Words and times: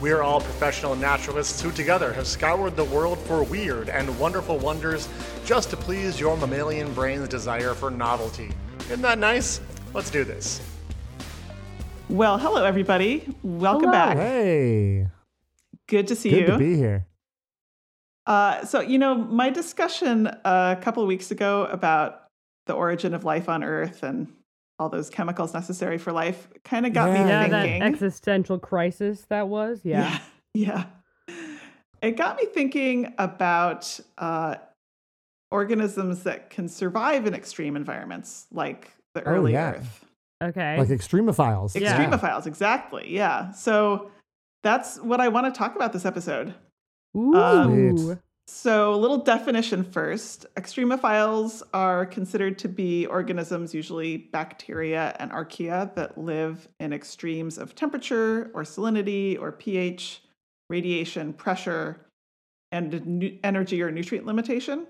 We 0.00 0.12
are 0.12 0.22
all 0.22 0.40
professional 0.40 0.94
naturalists 0.94 1.60
who 1.60 1.72
together 1.72 2.12
have 2.12 2.26
scoured 2.26 2.76
the 2.76 2.84
world 2.84 3.18
for 3.18 3.42
weird 3.42 3.88
and 3.88 4.16
wonderful 4.20 4.56
wonders 4.58 5.08
just 5.44 5.70
to 5.70 5.76
please 5.76 6.20
your 6.20 6.36
mammalian 6.36 6.94
brain's 6.94 7.26
desire 7.28 7.74
for 7.74 7.90
novelty. 7.90 8.52
Isn't 8.82 9.02
that 9.02 9.18
nice? 9.18 9.60
Let's 9.94 10.10
do 10.10 10.22
this. 10.22 10.60
Well, 12.08 12.38
hello 12.38 12.64
everybody. 12.64 13.26
Welcome 13.42 13.90
Hello. 13.90 13.92
back. 13.92 14.16
Hey, 14.16 15.08
Good 15.88 16.06
to 16.08 16.16
see 16.16 16.30
good 16.30 16.40
you. 16.40 16.46
to 16.46 16.58
be 16.58 16.76
here. 16.76 17.06
uh, 18.26 18.64
so, 18.64 18.80
you 18.80 18.98
know, 18.98 19.14
my 19.14 19.50
discussion 19.50 20.26
a 20.44 20.78
couple 20.80 21.02
of 21.02 21.08
weeks 21.08 21.30
ago 21.30 21.64
about 21.64 22.24
the 22.66 22.72
origin 22.74 23.14
of 23.14 23.24
life 23.24 23.48
on 23.48 23.64
Earth 23.64 24.02
and 24.02 24.28
all 24.78 24.88
those 24.88 25.10
chemicals 25.10 25.54
necessary 25.54 25.98
for 25.98 26.12
life 26.12 26.48
kind 26.64 26.86
of 26.86 26.92
got 26.92 27.08
Yeah. 27.08 27.12
me 27.24 27.28
Yeah, 27.30 27.48
that 27.48 27.62
thinking. 27.62 27.82
existential 27.82 28.58
crisis 28.58 29.22
that 29.28 29.48
was. 29.48 29.80
Yeah. 29.84 30.18
yeah, 30.54 30.84
yeah. 31.28 31.34
It 32.00 32.16
got 32.16 32.36
me 32.36 32.46
thinking 32.46 33.12
about 33.18 33.98
uh, 34.18 34.54
organisms 35.50 36.22
that 36.24 36.50
can 36.50 36.68
survive 36.68 37.26
in 37.26 37.34
extreme 37.34 37.74
environments, 37.76 38.46
like 38.52 38.92
the 39.14 39.22
Oh, 39.26 39.32
early 39.32 39.52
yeah. 39.52 39.72
Earth. 39.72 40.04
Okay. 40.42 40.78
Like 40.78 40.88
extremophiles. 40.88 41.78
Yeah. 41.78 41.96
Extremophiles, 41.98 42.46
exactly. 42.46 43.12
Yeah. 43.12 43.50
So 43.52 44.10
that's 44.62 45.00
what 45.00 45.20
I 45.20 45.28
want 45.28 45.52
to 45.52 45.58
talk 45.58 45.74
about 45.74 45.92
this 45.92 46.04
episode. 46.04 46.54
Ooh. 47.16 47.96
Sweet. 47.98 48.18
So, 48.50 48.94
a 48.94 48.96
little 48.96 49.18
definition 49.18 49.84
first. 49.84 50.46
Extremophiles 50.56 51.62
are 51.74 52.06
considered 52.06 52.58
to 52.60 52.68
be 52.68 53.04
organisms, 53.04 53.74
usually 53.74 54.16
bacteria 54.16 55.14
and 55.18 55.30
archaea, 55.30 55.94
that 55.96 56.16
live 56.16 56.66
in 56.80 56.94
extremes 56.94 57.58
of 57.58 57.74
temperature 57.74 58.50
or 58.54 58.62
salinity 58.62 59.38
or 59.38 59.52
pH, 59.52 60.22
radiation, 60.70 61.34
pressure, 61.34 62.00
and 62.72 63.04
nu- 63.04 63.38
energy 63.44 63.82
or 63.82 63.90
nutrient 63.90 64.24
limitation, 64.26 64.86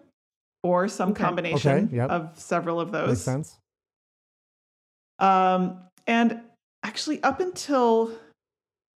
or 0.62 0.86
some 0.86 1.10
Okay. 1.10 1.24
combination 1.24 1.86
Okay, 1.86 1.96
yep. 1.96 2.10
of 2.10 2.38
several 2.38 2.80
of 2.80 2.92
those. 2.92 3.08
Makes 3.08 3.20
sense. 3.22 3.56
Um, 5.18 5.80
and 6.06 6.42
actually, 6.84 7.20
up 7.24 7.40
until 7.40 8.06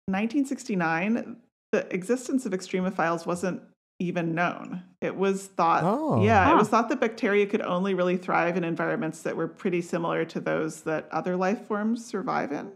1969, 0.08 1.38
the 1.72 1.96
existence 1.96 2.46
of 2.46 2.52
extremophiles 2.52 3.26
wasn't 3.26 3.62
even 4.00 4.34
known. 4.34 4.84
It 5.02 5.16
was 5.16 5.46
thought, 5.46 5.84
Oh. 5.84 6.24
yeah, 6.24 6.52
it 6.52 6.56
was 6.56 6.70
thought 6.70 6.90
that 6.90 7.00
bacteria 7.00 7.46
could 7.46 7.62
only 7.62 7.94
really 7.94 8.18
thrive 8.18 8.58
in 8.58 8.64
environments 8.64 9.22
that 9.24 9.36
were 9.36 9.48
pretty 9.48 9.82
similar 9.82 10.26
to 10.26 10.40
those 10.40 10.82
that 10.84 11.08
other 11.12 11.36
life 11.36 11.68
forms 11.68 12.06
survive 12.06 12.52
in. 12.52 12.72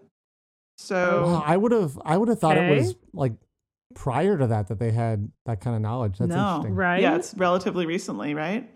So, 0.77 1.23
Wow, 1.25 1.43
I 1.45 1.55
would 1.55 1.71
have 1.71 1.99
I 2.03 2.17
would 2.17 2.27
have 2.27 2.39
thought 2.39 2.57
it 2.57 2.77
was 2.77 2.95
like 3.13 3.33
prior 3.95 4.37
to 4.37 4.47
that 4.47 4.67
that 4.67 4.79
they 4.79 4.91
had 4.91 5.31
that 5.45 5.61
kind 5.61 5.75
of 5.75 5.81
knowledge. 5.81 6.17
That's 6.17 6.29
no, 6.29 6.55
interesting. 6.55 6.75
Right? 6.75 7.01
Yeah, 7.01 7.15
it's 7.15 7.33
relatively 7.35 7.85
recently, 7.85 8.33
right? 8.33 8.69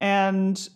And 0.00 0.68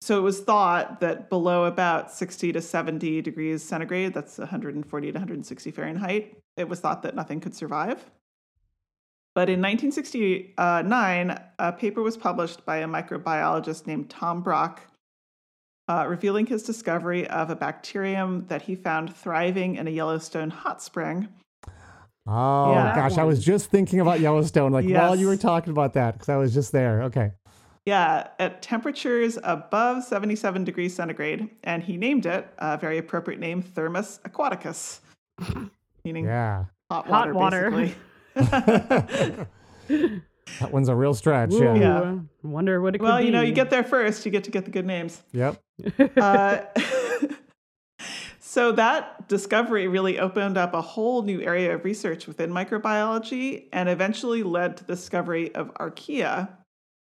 so 0.00 0.18
it 0.18 0.22
was 0.22 0.40
thought 0.40 1.00
that 1.00 1.28
below 1.28 1.64
about 1.66 2.10
60 2.10 2.52
to 2.52 2.60
70 2.62 3.20
degrees 3.22 3.62
centigrade, 3.62 4.14
that's 4.14 4.38
140 4.38 5.06
to 5.06 5.12
160 5.12 5.70
Fahrenheit, 5.70 6.38
it 6.56 6.68
was 6.68 6.80
thought 6.80 7.02
that 7.02 7.14
nothing 7.14 7.38
could 7.40 7.54
survive. 7.54 8.10
But 9.40 9.48
in 9.48 9.62
1969, 9.62 11.40
a 11.58 11.72
paper 11.72 12.02
was 12.02 12.18
published 12.18 12.66
by 12.66 12.76
a 12.76 12.86
microbiologist 12.86 13.86
named 13.86 14.10
Tom 14.10 14.42
Brock, 14.42 14.82
uh, 15.88 16.04
revealing 16.06 16.44
his 16.44 16.62
discovery 16.62 17.26
of 17.26 17.48
a 17.48 17.56
bacterium 17.56 18.44
that 18.48 18.60
he 18.60 18.74
found 18.74 19.16
thriving 19.16 19.76
in 19.76 19.88
a 19.88 19.90
Yellowstone 19.90 20.50
hot 20.50 20.82
spring. 20.82 21.26
Oh 22.26 22.72
Yeah. 22.74 22.94
gosh, 22.94 23.16
I 23.16 23.24
was 23.24 23.42
just 23.42 23.70
thinking 23.70 24.00
about 24.00 24.20
Yellowstone 24.20 24.72
like 24.72 24.86
while 24.86 25.16
you 25.16 25.26
were 25.26 25.38
talking 25.38 25.70
about 25.70 25.94
that 25.94 26.12
because 26.12 26.28
I 26.28 26.36
was 26.36 26.52
just 26.52 26.70
there. 26.72 27.04
Okay. 27.04 27.32
Yeah, 27.86 28.26
at 28.38 28.60
temperatures 28.60 29.38
above 29.42 30.04
77 30.04 30.64
degrees 30.64 30.94
centigrade, 30.94 31.48
and 31.64 31.82
he 31.82 31.96
named 31.96 32.26
it 32.26 32.46
a 32.58 32.76
very 32.76 32.98
appropriate 32.98 33.40
name, 33.40 33.62
Thermus 33.62 34.20
aquaticus, 34.26 35.00
meaning 36.04 36.26
Yeah. 36.26 36.66
hot 36.90 37.06
Hot 37.06 37.32
water, 37.32 37.32
water. 37.32 37.70
basically. 37.70 37.94
That 40.58 40.72
one's 40.72 40.88
a 40.88 40.94
real 40.96 41.14
stretch. 41.14 41.52
Ooh. 41.52 41.62
Yeah. 41.62 41.74
Yeah. 41.76 42.18
Wonder 42.42 42.80
what 42.80 42.94
it 42.94 42.98
could 42.98 43.04
be. 43.04 43.10
well, 43.10 43.20
you 43.20 43.30
know, 43.30 43.40
you 43.40 43.52
get 43.52 43.70
there 43.70 43.84
first, 43.84 44.26
you 44.26 44.32
get 44.32 44.44
to 44.44 44.50
get 44.50 44.64
the 44.64 44.70
good 44.70 44.86
names. 44.86 45.22
Yep. 45.32 45.62
Uh, 46.16 46.58
so 48.40 48.72
that 48.72 49.28
discovery 49.28 49.86
really 49.86 50.18
opened 50.18 50.56
up 50.58 50.74
a 50.74 50.80
whole 50.80 51.22
new 51.22 51.40
area 51.40 51.74
of 51.74 51.84
research 51.84 52.26
within 52.26 52.50
microbiology 52.50 53.68
and 53.72 53.88
eventually 53.88 54.42
led 54.42 54.76
to 54.78 54.84
the 54.84 54.94
discovery 54.96 55.54
of 55.54 55.72
archaea, 55.74 56.48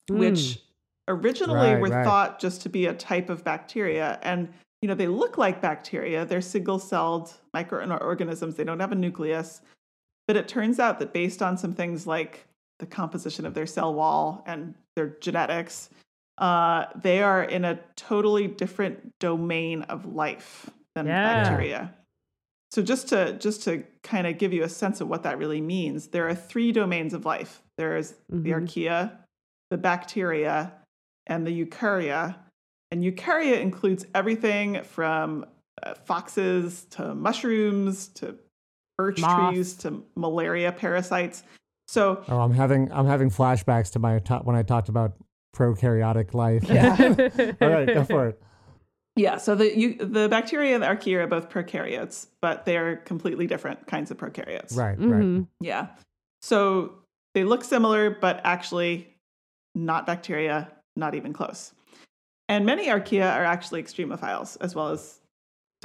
which 0.09 0.59
originally 1.07 1.73
Right, 1.73 1.81
were 1.81 1.89
right. 1.89 2.05
thought 2.05 2.39
just 2.39 2.61
to 2.61 2.69
be 2.69 2.85
a 2.85 2.93
type 2.93 3.29
of 3.29 3.43
bacteria. 3.43 4.17
And, 4.23 4.47
you 4.81 4.87
know, 4.87 4.95
they 4.95 5.07
look 5.07 5.37
like 5.37 5.61
bacteria. 5.61 6.25
They're 6.25 6.41
single 6.41 6.79
celled 6.79 7.33
microorganisms. 7.53 8.55
They 8.55 8.63
don't 8.63 8.79
have 8.79 8.91
a 8.91 8.95
nucleus. 8.95 9.61
But 10.27 10.37
it 10.37 10.47
turns 10.47 10.79
out 10.79 10.99
that 10.99 11.13
based 11.13 11.41
on 11.41 11.57
some 11.57 11.73
things 11.73 12.07
like 12.07 12.45
the 12.79 12.85
composition 12.85 13.45
of 13.45 13.53
their 13.53 13.65
cell 13.67 13.93
wall 13.93 14.43
and 14.45 14.73
their 14.95 15.15
genetics, 15.21 15.89
uh, 16.37 16.85
they 17.01 17.21
are 17.21 17.43
in 17.43 17.63
a 17.63 17.79
totally 17.95 18.47
different 18.47 19.11
domain 19.19 19.83
of 19.83 20.05
life 20.05 20.69
than 20.95 21.07
Yeah. 21.07 21.43
bacteria. 21.43 21.93
So 22.71 22.81
just 22.81 23.07
to 23.09 23.33
just 23.37 23.63
to 23.63 23.83
kind 24.03 24.27
of 24.27 24.37
give 24.37 24.51
you 24.51 24.63
a 24.63 24.69
sense 24.69 24.99
of 24.99 25.07
what 25.07 25.23
that 25.23 25.37
really 25.37 25.61
means, 25.61 26.07
there 26.07 26.27
are 26.27 26.35
three 26.35 26.71
domains 26.71 27.13
of 27.13 27.25
life. 27.25 27.61
There 27.77 27.95
is 27.95 28.15
the 28.27 28.51
archaea, 28.51 29.11
the 29.71 29.77
bacteria, 29.77 30.73
and 31.27 31.47
the 31.47 31.65
eukarya. 31.65 32.35
And 32.91 33.03
eukarya 33.03 33.59
includes 33.61 34.05
everything 34.13 34.83
from 34.83 35.45
uh, 35.83 35.93
foxes 35.93 36.85
to 36.91 37.15
mushrooms 37.15 38.07
to 38.09 38.35
birch 38.97 39.19
Moths. 39.19 39.53
trees 39.53 39.73
to 39.77 40.03
malaria 40.15 40.71
parasites. 40.71 41.43
So 41.87 42.23
Oh, 42.27 42.39
I'm 42.39 42.53
having 42.53 42.91
I'm 42.91 43.05
having 43.07 43.29
flashbacks 43.29 43.91
to 43.93 43.99
my 43.99 44.19
top 44.19 44.45
when 44.45 44.55
I 44.55 44.63
talked 44.63 44.89
about 44.89 45.13
prokaryotic 45.55 46.33
life. 46.33 46.63
Yeah. 46.67 46.95
All 47.61 47.69
right, 47.69 47.87
go 47.87 48.03
for 48.03 48.27
it. 48.29 48.41
Yeah, 49.17 49.37
so 49.37 49.55
the 49.55 49.77
you, 49.77 49.95
the 49.95 50.27
bacteria 50.27 50.73
and 50.73 50.83
the 50.83 50.87
archaea 50.87 51.23
are 51.23 51.27
both 51.27 51.49
prokaryotes, 51.49 52.27
but 52.41 52.65
they 52.65 52.75
are 52.75 52.97
completely 52.97 53.47
different 53.47 53.87
kinds 53.87 54.11
of 54.11 54.17
prokaryotes. 54.17 54.75
Right, 54.75 54.97
right. 54.99 55.23
Mhm. 55.23 55.47
Yeah. 55.61 55.87
So 56.41 56.95
they 57.33 57.43
look 57.45 57.63
similar, 57.63 58.09
but 58.09 58.41
actually 58.43 59.15
not 59.73 60.05
bacteria, 60.05 60.69
not 60.97 61.15
even 61.15 61.31
close. 61.33 61.73
And 62.49 62.65
many 62.65 62.87
archaea 62.87 63.33
are 63.33 63.45
actually 63.45 63.81
extremophiles, 63.81 64.57
as 64.59 64.75
well 64.75 64.89
as 64.89 65.19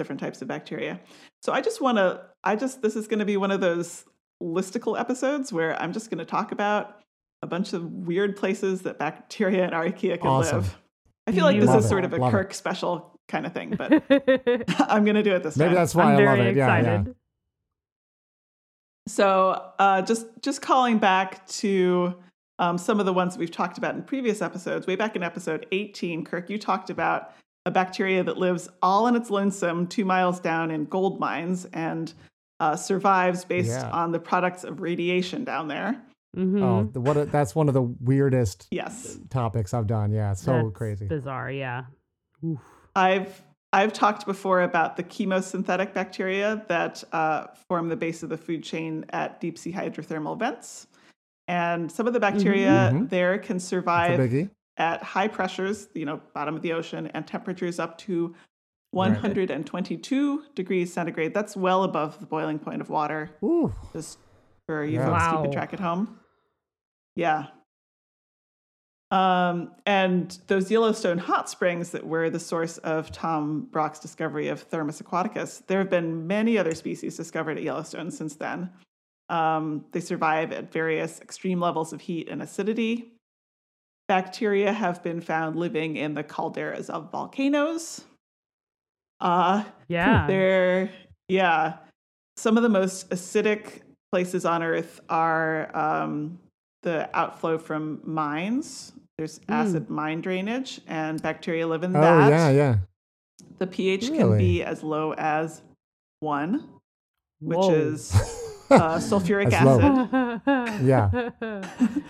different 0.00 0.21
types 0.21 0.41
of 0.43 0.49
bacteria. 0.49 0.99
So 1.43 1.53
I 1.53 1.61
just 1.61 1.81
want 1.81 1.99
to, 1.99 2.22
I 2.43 2.56
just, 2.56 2.81
this 2.83 2.97
is 2.97 3.06
going 3.06 3.19
to 3.21 3.25
be 3.27 3.37
one 3.37 3.50
of 3.50 3.61
those 3.61 4.05
listicle 4.43 4.99
episodes 4.99 5.52
where 5.52 5.73
I'm 5.81 5.93
just 5.93 6.08
going 6.11 6.19
to 6.19 6.25
talk 6.25 6.52
about 6.52 7.00
a 7.43 7.47
bunch 7.47 7.73
of 7.75 7.82
weird 7.85 8.37
places 8.37 8.82
that 8.82 8.99
bacteria 8.99 9.64
and 9.64 9.73
archaea 9.73 10.19
can 10.19 10.26
Awesome. 10.29 10.62
live. 10.62 10.79
I 11.26 11.32
feel 11.32 11.44
like 11.44 11.61
this 11.61 11.69
Love 11.69 11.81
is 11.81 11.85
it. 11.85 11.88
sort 11.88 12.05
of 12.05 12.12
a 12.12 12.17
Love 12.17 12.29
it. 12.29 12.37
Kirk 12.37 12.55
special 12.55 13.19
kind 13.29 13.47
of 13.47 13.52
thing, 13.52 13.76
but 13.76 13.93
I'm 14.91 15.05
going 15.05 15.17
to 15.17 15.23
do 15.23 15.35
it 15.35 15.43
this 15.43 15.55
time. 15.56 15.67
Maybe 15.67 15.75
that's 15.75 15.94
why 15.94 16.05
I'm 16.05 16.08
I 16.08 16.25
love 16.25 16.37
very 16.38 16.41
it. 16.50 16.56
Yeah, 16.56 16.76
excited. 16.76 17.06
yeah. 17.06 17.12
So 19.06 19.70
uh, 19.79 20.03
just 20.03 20.26
just 20.43 20.62
calling 20.62 20.99
back 20.99 21.46
to 21.62 22.14
um, 22.58 22.79
some 22.79 23.00
of 23.00 23.06
the 23.06 23.12
ones 23.12 23.37
we've 23.38 23.50
talked 23.50 23.79
about 23.79 23.94
in 23.94 24.03
previous 24.03 24.43
episodes. 24.43 24.87
Way 24.87 24.96
back 24.96 25.17
in 25.17 25.23
episode 25.23 25.67
18, 25.73 26.25
Kirk, 26.25 26.50
you 26.50 26.58
talked 26.58 26.91
about 26.91 27.32
a 27.66 27.70
bacteria 27.70 28.24
that 28.24 28.38
lives 28.38 28.68
all 28.82 29.06
in 29.06 29.16
its 29.16 29.30
lonesome 29.30 29.86
two 29.86 30.04
miles 30.04 30.40
down 30.40 30.70
in 30.70 30.84
gold 30.86 31.20
mines 31.20 31.66
and 31.72 32.12
uh, 32.58 32.76
survives 32.76 33.44
based 33.44 33.70
Yeah. 33.70 33.90
on 33.90 34.12
the 34.12 34.18
products 34.18 34.64
of 34.64 34.80
radiation 34.80 35.44
down 35.44 35.68
there. 35.68 36.00
Mhm. 36.36 36.62
Oh, 36.62 36.84
the, 36.92 37.00
what? 37.00 37.16
A, 37.16 37.24
that's 37.26 37.54
one 37.54 37.68
of 37.68 37.74
the 37.74 37.82
weirdest 37.82 38.68
Yes, 38.70 39.18
topics 39.30 39.74
I've 39.74 39.86
done. 39.86 40.12
Yeah, 40.12 40.32
so 40.34 40.52
That's 40.52 40.70
crazy. 40.76 41.06
Bizarre, 41.06 41.50
yeah. 41.50 41.84
Oof. 42.44 42.60
I've 42.94 43.42
I've 43.72 43.92
talked 43.92 44.26
before 44.26 44.62
about 44.62 44.96
the 44.96 45.04
chemosynthetic 45.04 45.94
bacteria 45.94 46.64
that 46.68 47.04
uh, 47.12 47.46
form 47.68 47.88
the 47.88 47.96
base 47.96 48.22
of 48.24 48.28
the 48.28 48.36
food 48.36 48.64
chain 48.64 49.04
at 49.10 49.40
deep 49.40 49.56
sea 49.56 49.72
hydrothermal 49.72 50.36
vents. 50.38 50.86
And 51.46 51.90
some 51.90 52.06
of 52.08 52.12
the 52.12 52.18
bacteria 52.20 52.90
Mhm. 52.92 53.08
there 53.10 53.38
can 53.38 53.58
survive 53.60 54.18
biggie. 54.18 54.50
At 54.76 55.02
high 55.02 55.28
pressures, 55.28 55.88
you 55.94 56.05
know, 56.06 56.20
bottom 56.34 56.55
of 56.56 56.62
the 56.62 56.72
ocean, 56.72 57.08
and 57.14 57.26
temperatures 57.26 57.78
up 57.78 57.99
to 57.99 58.34
122 58.93 60.43
degrees 60.55 60.93
centigrade. 60.93 61.32
That's 61.34 61.56
well 61.56 61.84
above 61.84 62.19
the 62.20 62.26
boiling 62.26 62.58
point 62.58 62.81
of 62.81 62.90
water, 62.90 63.31
Ooh. 63.44 63.72
just 63.93 64.19
for 64.67 64.84
you 64.84 64.94
Yeah. 64.99 65.06
folks 65.06 65.22
Wow. 65.25 65.37
keeping 65.37 65.52
track 65.52 65.72
at 65.75 65.81
home. 65.81 66.19
Yeah. 67.17 67.49
Um, 69.12 69.72
and 69.87 70.38
those 70.46 70.70
Yellowstone 70.70 71.19
hot 71.19 71.50
springs 71.50 71.90
that 71.90 72.06
were 72.06 72.31
the 72.31 72.38
source 72.38 72.78
of 72.78 73.11
Tom 73.11 73.62
Brock's 73.72 73.99
discovery 73.99 74.46
of 74.49 74.61
Thermus 74.62 75.02
aquaticus, 75.02 75.67
there 75.67 75.78
have 75.78 75.90
been 75.90 76.28
many 76.28 76.56
other 76.56 76.75
species 76.76 77.17
discovered 77.17 77.56
at 77.56 77.64
Yellowstone 77.64 78.11
since 78.12 78.37
then. 78.37 78.70
Um, 79.28 79.84
they 79.93 80.00
survive 80.00 80.52
at 80.52 80.72
various 80.72 81.20
extreme 81.20 81.58
levels 81.61 81.93
of 81.93 82.00
heat 82.02 82.28
and 82.28 82.40
acidity. 82.40 83.12
Bacteria 84.10 84.72
have 84.72 85.04
been 85.04 85.20
found 85.20 85.54
living 85.54 85.94
in 85.94 86.14
the 86.14 86.24
calderas 86.24 86.90
of 86.90 87.12
volcanoes. 87.12 88.04
Uh, 89.20 89.62
Yeah. 89.86 90.26
they're, 90.26 90.90
yeah, 91.28 91.76
some 92.36 92.56
of 92.56 92.64
the 92.64 92.68
most 92.68 93.08
acidic 93.10 93.82
places 94.10 94.44
on 94.44 94.64
Earth 94.64 94.98
are 95.08 95.70
um, 95.76 96.40
the 96.82 97.08
outflow 97.16 97.56
from 97.56 98.00
mines. 98.02 98.92
There's 99.16 99.38
acid 99.48 99.88
mine 99.88 100.22
drainage, 100.22 100.80
and 100.88 101.22
bacteria 101.22 101.68
live 101.68 101.84
in 101.84 101.94
Oh 101.94 102.00
that. 102.00 102.30
yeah, 102.30 102.50
yeah. 102.50 102.76
The 103.58 103.68
pH 103.68 104.08
can 104.08 104.36
be 104.36 104.64
as 104.64 104.82
low 104.82 105.14
as 105.14 105.62
one, 106.18 106.68
which 107.40 107.58
Whoa. 107.58 107.70
is 107.74 108.12
uh, 108.70 108.96
sulfuric 108.99 109.50
That's 109.50 109.64
low. 109.64 109.81
acid. 109.81 110.40
Yeah. 110.87 111.31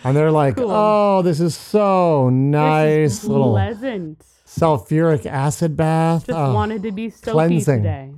And 0.05 0.17
they're 0.17 0.31
like, 0.31 0.57
Cool. 0.57 0.71
oh, 0.71 1.23
this 1.23 1.41
is 1.41 1.57
so 1.57 2.29
nice 2.31 3.17
This 3.17 3.23
is 3.25 3.29
little 3.29 3.53
pleasant. 3.53 4.25
sulfuric 4.47 5.27
acid 5.27 5.77
bath. 5.77 6.27
Just 6.27 6.39
Oh, 6.39 6.53
wanted 6.55 6.83
to 6.85 6.93
be 6.93 7.11
soapy 7.11 7.33
cleansing. 7.33 7.83
today. 7.83 8.13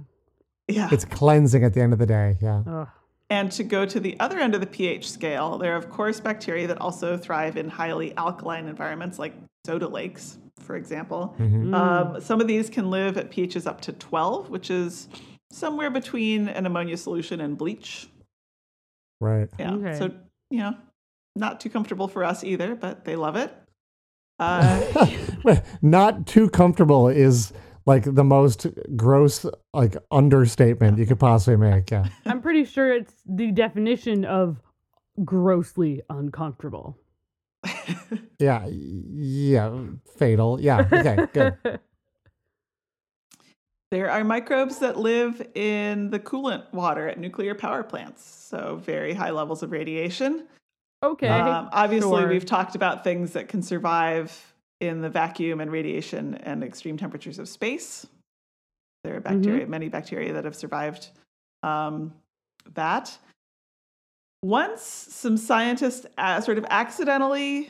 Yeah. 0.68 0.88
it's 0.92 1.04
cleansing 1.04 1.64
at 1.64 1.74
the 1.74 1.80
end 1.80 1.92
of 1.92 1.98
the 1.98 2.06
day. 2.06 2.36
Yeah. 2.40 2.62
Ugh. 2.66 2.88
And 3.30 3.50
to 3.52 3.64
go 3.64 3.86
to 3.86 3.98
the 3.98 4.18
other 4.20 4.38
end 4.38 4.54
of 4.54 4.60
the 4.60 4.66
pH 4.66 5.10
scale, 5.10 5.56
there 5.58 5.72
are, 5.72 5.76
of 5.76 5.88
course, 5.88 6.20
bacteria 6.20 6.66
that 6.66 6.78
also 6.80 7.16
thrive 7.16 7.56
in 7.56 7.68
highly 7.70 8.14
alkaline 8.16 8.68
environments 8.68 9.18
like 9.18 9.34
soda 9.66 9.88
lakes, 9.88 10.38
for 10.60 10.76
example. 10.76 11.34
Mhm. 11.38 11.74
Um, 11.74 12.20
some 12.20 12.40
of 12.42 12.46
these 12.46 12.68
can 12.68 12.90
live 12.90 13.16
at 13.16 13.30
pHs 13.30 13.66
up 13.66 13.80
to 13.82 13.92
12, 13.92 14.50
which 14.50 14.70
is 14.70 15.08
somewhere 15.50 15.88
between 15.90 16.48
an 16.48 16.66
ammonia 16.66 16.96
solution 16.98 17.40
and 17.40 17.56
bleach. 17.56 18.08
Right. 19.22 19.48
Yeah. 19.58 19.74
Okay. 19.74 19.98
So, 19.98 20.10
you 20.50 20.58
know, 20.58 20.76
not 21.36 21.60
too 21.60 21.70
comfortable 21.70 22.08
for 22.08 22.24
us 22.24 22.42
either, 22.42 22.74
but 22.74 23.04
they 23.04 23.16
love 23.16 23.36
it. 23.36 23.54
Uh, 24.38 25.56
Not 25.82 26.26
too 26.26 26.48
comfortable 26.50 27.06
is 27.06 27.52
like 27.86 28.02
the 28.02 28.24
most 28.24 28.66
gross 28.96 29.46
like 29.72 29.96
understatement 30.10 30.98
you 30.98 31.06
could 31.06 31.20
possibly 31.20 31.56
make. 31.56 31.92
Yeah. 31.92 32.06
I'm 32.26 32.42
pretty 32.42 32.64
sure 32.64 32.92
it's 32.92 33.14
the 33.24 33.52
definition 33.52 34.24
of 34.24 34.60
grossly 35.24 36.02
uncomfortable. 36.10 36.98
Yeah. 38.40 38.66
Yeah. 38.68 39.78
Fatal. 40.16 40.60
Yeah. 40.60 40.88
Okay. 40.92 41.26
Good. 41.32 41.78
There 43.92 44.10
are 44.10 44.24
microbes 44.24 44.78
that 44.78 44.96
live 44.96 45.46
in 45.54 46.08
the 46.08 46.18
coolant 46.18 46.64
water 46.72 47.08
at 47.08 47.18
nuclear 47.18 47.54
power 47.54 47.82
plants, 47.82 48.24
so 48.24 48.80
very 48.82 49.12
high 49.12 49.28
levels 49.28 49.62
of 49.62 49.70
radiation. 49.70 50.46
Okay. 51.02 51.28
Um, 51.28 51.68
obviously, 51.72 52.22
sure. 52.22 52.28
we've 52.28 52.46
talked 52.46 52.74
about 52.74 53.04
things 53.04 53.34
that 53.34 53.48
can 53.48 53.60
survive 53.60 54.54
in 54.80 55.02
the 55.02 55.10
vacuum 55.10 55.60
and 55.60 55.70
radiation 55.70 56.36
and 56.36 56.64
extreme 56.64 56.96
temperatures 56.96 57.38
of 57.38 57.50
space. 57.50 58.06
There 59.04 59.14
are 59.14 59.20
bacteria, 59.20 59.66
many 59.66 59.90
bacteria 59.90 60.32
that 60.32 60.46
have 60.46 60.56
survived 60.56 61.08
um, 61.62 62.14
that. 62.72 63.14
Once 64.42 64.80
some 64.80 65.36
scientists 65.36 66.06
uh, 66.16 66.40
sort 66.40 66.56
of 66.56 66.64
accidentally, 66.70 67.68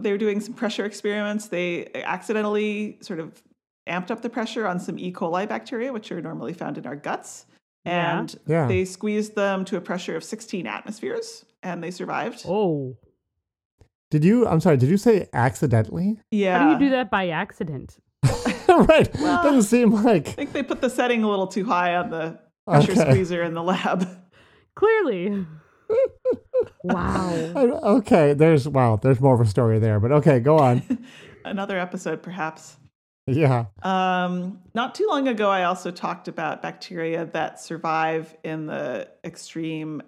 they 0.00 0.10
were 0.10 0.18
doing 0.18 0.40
some 0.40 0.54
pressure 0.54 0.84
experiments, 0.84 1.46
they 1.46 1.86
accidentally 1.94 2.98
sort 3.02 3.20
of 3.20 3.40
amped 3.88 4.10
up 4.10 4.22
the 4.22 4.30
pressure 4.30 4.66
on 4.66 4.78
some 4.80 4.98
E. 4.98 5.12
coli 5.12 5.48
bacteria, 5.48 5.92
which 5.92 6.10
are 6.12 6.20
normally 6.22 6.52
found 6.52 6.78
in 6.78 6.86
our 6.86 6.96
guts. 6.96 7.46
Yeah. 7.84 8.20
And 8.20 8.34
Yeah. 8.46 8.66
they 8.66 8.84
squeezed 8.84 9.34
them 9.34 9.64
to 9.66 9.76
a 9.76 9.80
pressure 9.80 10.16
of 10.16 10.24
16 10.24 10.66
atmospheres 10.66 11.44
and 11.62 11.82
they 11.82 11.90
survived. 11.90 12.44
oh. 12.48 12.96
Did 14.10 14.24
you? 14.24 14.46
I'm 14.46 14.60
sorry. 14.60 14.76
Did 14.76 14.90
you 14.90 14.96
say 14.96 15.28
accidentally? 15.32 16.20
Yeah. 16.30 16.58
How 16.58 16.64
do 16.66 16.84
you 16.84 16.90
do 16.90 16.96
that 16.96 17.10
by 17.10 17.28
accident? 17.30 17.96
right. 18.68 19.10
Well- 19.20 19.42
Doesn't 19.42 19.62
seem 19.64 19.90
like. 20.04 20.28
I 20.28 20.32
think 20.32 20.52
they 20.52 20.62
put 20.62 20.80
the 20.80 20.88
setting 20.90 21.24
a 21.24 21.28
little 21.28 21.48
too 21.48 21.64
high 21.64 21.96
on 21.96 22.10
the 22.10 22.38
pressure 22.66 22.92
Okay. 22.92 23.10
squeezer 23.10 23.42
in 23.42 23.54
the 23.54 23.62
lab. 23.62 24.06
Clearly. 24.76 25.44
wow. 26.84 27.52
I- 27.56 27.80
Okay. 27.98 28.34
There's 28.34 28.68
wow. 28.68 28.96
There's 29.02 29.20
more 29.20 29.34
of 29.34 29.40
a 29.40 29.46
story 29.46 29.78
there, 29.78 29.98
but 30.00 30.12
okay. 30.12 30.38
Go 30.40 30.58
on. 30.58 30.82
Another 31.44 31.78
episode, 31.78 32.22
perhaps. 32.22 32.76
Yeah. 33.26 33.66
Um, 33.82 34.60
not 34.74 34.94
too 34.94 35.06
long 35.08 35.28
ago, 35.28 35.48
I 35.48 35.64
also 35.64 35.90
talked 35.90 36.28
about 36.28 36.60
bacteria 36.60 37.24
that 37.26 37.58
survive 37.60 38.36
in 38.44 38.66
the 38.66 39.08
extreme, 39.24 40.02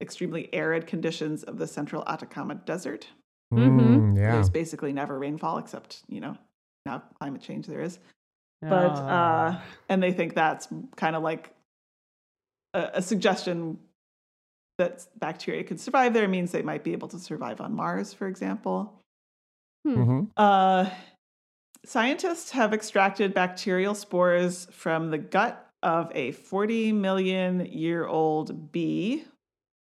extremely 0.00 0.52
arid 0.52 0.86
conditions 0.86 1.44
of 1.44 1.58
the 1.58 1.66
central 1.66 2.02
Atacama 2.08 2.56
Desert. 2.56 3.06
Mhm. 3.54 3.78
Mm, 3.78 4.16
yeah. 4.18 4.32
There's 4.32 4.50
basically 4.50 4.92
never 4.92 5.18
rainfall, 5.18 5.58
except 5.58 6.02
you 6.08 6.20
know 6.20 6.36
now 6.84 7.02
climate 7.20 7.40
change 7.40 7.66
there 7.66 7.80
is. 7.80 7.98
But 8.60 8.92
uh, 8.96 9.06
Ah. 9.08 9.62
and 9.88 10.02
they 10.02 10.12
think 10.12 10.34
that's 10.34 10.68
kind 10.96 11.14
of 11.14 11.22
like 11.22 11.54
a, 12.74 12.90
a 12.94 13.02
suggestion 13.02 13.78
that 14.78 15.06
bacteria 15.18 15.62
could 15.64 15.80
survive 15.80 16.12
there 16.14 16.26
means 16.28 16.52
they 16.52 16.62
might 16.62 16.82
be 16.84 16.92
able 16.92 17.08
to 17.08 17.18
survive 17.18 17.60
on 17.60 17.74
Mars, 17.74 18.12
for 18.12 18.26
example. 18.26 19.00
hmm 19.84 20.24
Uh, 20.36 20.90
scientists 21.86 22.50
have 22.50 22.72
extracted 22.74 23.32
bacterial 23.32 23.94
spores 23.94 24.66
from 24.72 25.10
the 25.10 25.18
gut 25.18 25.70
of 25.82 26.10
a 26.14 26.32
40 26.32 26.92
million 26.92 27.66
year 27.66 28.06
old 28.06 28.72
bee 28.72 29.24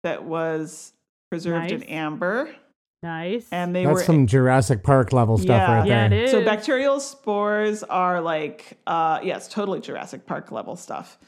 that 0.02 0.24
was 0.24 0.92
preserved 1.30 1.72
in 1.72 1.82
amber. 1.84 2.54
nice. 3.02 3.46
And 3.50 3.74
they 3.74 3.84
That's 3.84 3.94
were 3.94 4.04
some 4.04 4.26
Jurassic 4.26 4.82
Park 4.82 5.12
level 5.12 5.38
stuff 5.38 5.48
Yeah. 5.68 5.78
right 5.78 5.86
yeah, 5.88 6.08
there. 6.08 6.18
it 6.18 6.24
is. 6.24 6.30
so 6.30 6.44
bacterial 6.44 7.00
spores 7.00 7.82
are 7.82 8.20
like 8.20 8.78
uh 8.86 9.20
yes 9.22 9.48
totally 9.48 9.80
jurassic 9.80 10.26
park 10.26 10.52
level 10.52 10.76
stuff 10.76 11.18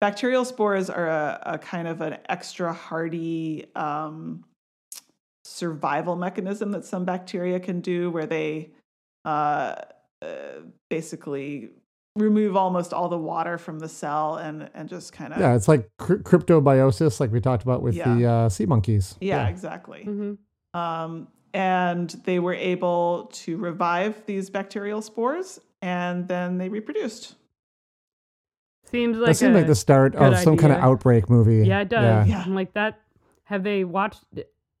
bacterial 0.00 0.44
spores 0.44 0.90
are 0.90 1.08
a, 1.08 1.42
a 1.46 1.58
kind 1.58 1.88
of 1.88 2.00
an 2.00 2.18
extra 2.28 2.72
hardy 2.72 3.66
um 3.74 4.44
survival 5.44 6.16
mechanism 6.16 6.72
that 6.72 6.84
some 6.84 7.04
bacteria 7.04 7.58
can 7.60 7.80
do 7.80 8.10
where 8.10 8.26
they 8.26 8.70
uh, 9.24 9.74
uh 10.22 10.60
basically 10.90 11.70
remove 12.16 12.56
almost 12.56 12.92
all 12.92 13.08
the 13.08 13.18
water 13.18 13.58
from 13.58 13.78
the 13.78 13.88
cell 13.88 14.36
and 14.36 14.68
and 14.74 14.88
just 14.88 15.12
kind 15.12 15.32
of 15.32 15.38
Yeah, 15.38 15.54
it's 15.54 15.68
like 15.68 15.88
cr- 15.98 16.14
cryptobiosis, 16.16 17.20
like 17.20 17.30
we 17.30 17.40
talked 17.40 17.62
about 17.62 17.82
with 17.82 17.94
Yeah. 17.94 18.14
the 18.14 18.26
uh, 18.26 18.48
sea 18.48 18.66
monkeys. 18.66 19.16
yeah 19.20 19.48
exactly 19.48 20.02
hmm 20.02 20.32
Um, 20.74 21.28
and 21.54 22.10
they 22.24 22.38
were 22.40 22.54
able 22.54 23.30
to 23.32 23.56
revive 23.56 24.24
these 24.26 24.50
bacterial 24.50 25.00
spores 25.00 25.60
and 25.80 26.26
then 26.28 26.58
they 26.58 26.68
reproduced. 26.68 27.36
Seems 28.90 29.16
like 29.16 29.20
that 29.20 29.26
like 29.28 29.36
seems 29.36 29.54
a, 29.54 29.58
like 29.58 29.66
the 29.66 29.74
start 29.74 30.14
of 30.14 30.32
good 30.32 30.42
some 30.44 30.56
kind 30.56 30.72
of 30.72 30.78
outbreak 30.80 31.28
movie. 31.30 31.66
Yeah, 31.66 31.80
it 31.80 31.88
does. 31.88 32.26
Yeah. 32.26 32.38
Yeah. 32.38 32.42
I'm 32.44 32.54
like 32.54 32.72
that. 32.74 33.00
Have 33.44 33.62
they 33.62 33.84
watched? 33.84 34.24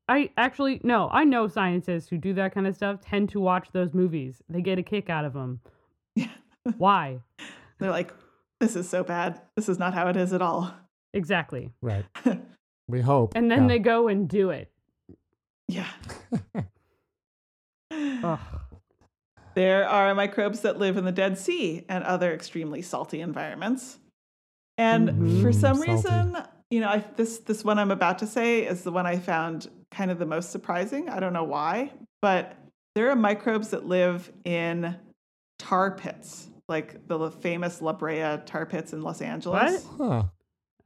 I 0.08 0.30
actually 0.36 0.80
no. 0.82 1.08
I 1.12 1.24
know 1.24 1.48
scientists 1.48 2.08
who 2.08 2.16
do 2.18 2.32
that 2.34 2.54
kind 2.54 2.66
of 2.66 2.74
stuff 2.74 3.00
tend 3.00 3.28
to 3.30 3.40
watch 3.40 3.68
those 3.72 3.92
movies. 3.92 4.42
They 4.48 4.62
get 4.62 4.78
a 4.78 4.82
kick 4.82 5.10
out 5.10 5.24
of 5.24 5.32
them. 5.34 5.60
Yeah. 6.16 6.30
Why? 6.78 7.20
They're 7.78 7.90
like, 7.90 8.12
this 8.60 8.74
is 8.74 8.88
so 8.88 9.04
bad. 9.04 9.40
This 9.56 9.68
is 9.68 9.78
not 9.78 9.94
how 9.94 10.08
it 10.08 10.16
is 10.16 10.32
at 10.32 10.42
all. 10.42 10.72
Exactly. 11.14 11.70
Right. 11.82 12.04
We 12.90 13.02
hope. 13.02 13.34
And 13.36 13.50
then 13.50 13.64
yeah. 13.64 13.68
they 13.68 13.78
go 13.80 14.08
and 14.08 14.26
do 14.26 14.48
it. 14.48 14.70
Yeah. 15.68 15.86
Ugh. 17.92 18.38
There 19.54 19.86
are 19.86 20.14
microbes 20.14 20.60
that 20.60 20.78
live 20.78 20.96
in 20.96 21.04
the 21.04 21.12
Dead 21.12 21.36
Sea 21.36 21.84
and 21.88 22.02
other 22.04 22.32
extremely 22.32 22.80
salty 22.80 23.20
environments. 23.20 23.98
And 24.76 25.08
for 25.42 25.50
Mhm. 25.50 25.54
some 25.54 25.76
Salty. 25.76 25.92
reason, 25.92 26.36
you 26.70 26.80
know, 26.80 26.88
I, 26.88 27.04
this 27.16 27.38
this 27.40 27.64
one 27.64 27.78
I'm 27.78 27.90
about 27.90 28.18
to 28.20 28.26
say 28.26 28.64
is 28.64 28.84
the 28.84 28.92
one 28.92 29.04
I 29.06 29.18
found 29.18 29.68
kind 29.90 30.10
of 30.10 30.18
the 30.18 30.26
most 30.26 30.50
surprising. 30.50 31.08
I 31.08 31.20
don't 31.20 31.32
know 31.32 31.44
why, 31.44 31.92
but 32.22 32.54
there 32.94 33.10
are 33.10 33.16
microbes 33.16 33.68
that 33.70 33.86
live 33.86 34.30
in 34.44 34.96
tar 35.58 35.92
pits, 35.92 36.48
like 36.68 37.06
the 37.08 37.30
famous 37.30 37.80
La 37.82 37.92
Brea 37.92 38.38
tar 38.46 38.66
pits 38.66 38.92
in 38.92 39.02
Los 39.02 39.20
Angeles. 39.22 39.86
Huh. 39.96 40.24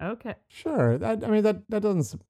Okay. 0.03 0.35
Sure. 0.49 0.99
That, 0.99 1.25
I 1.25 1.29
mean, 1.29 1.43
that 1.45 1.63
that 1.71 1.83
doesn't. 1.83 2.21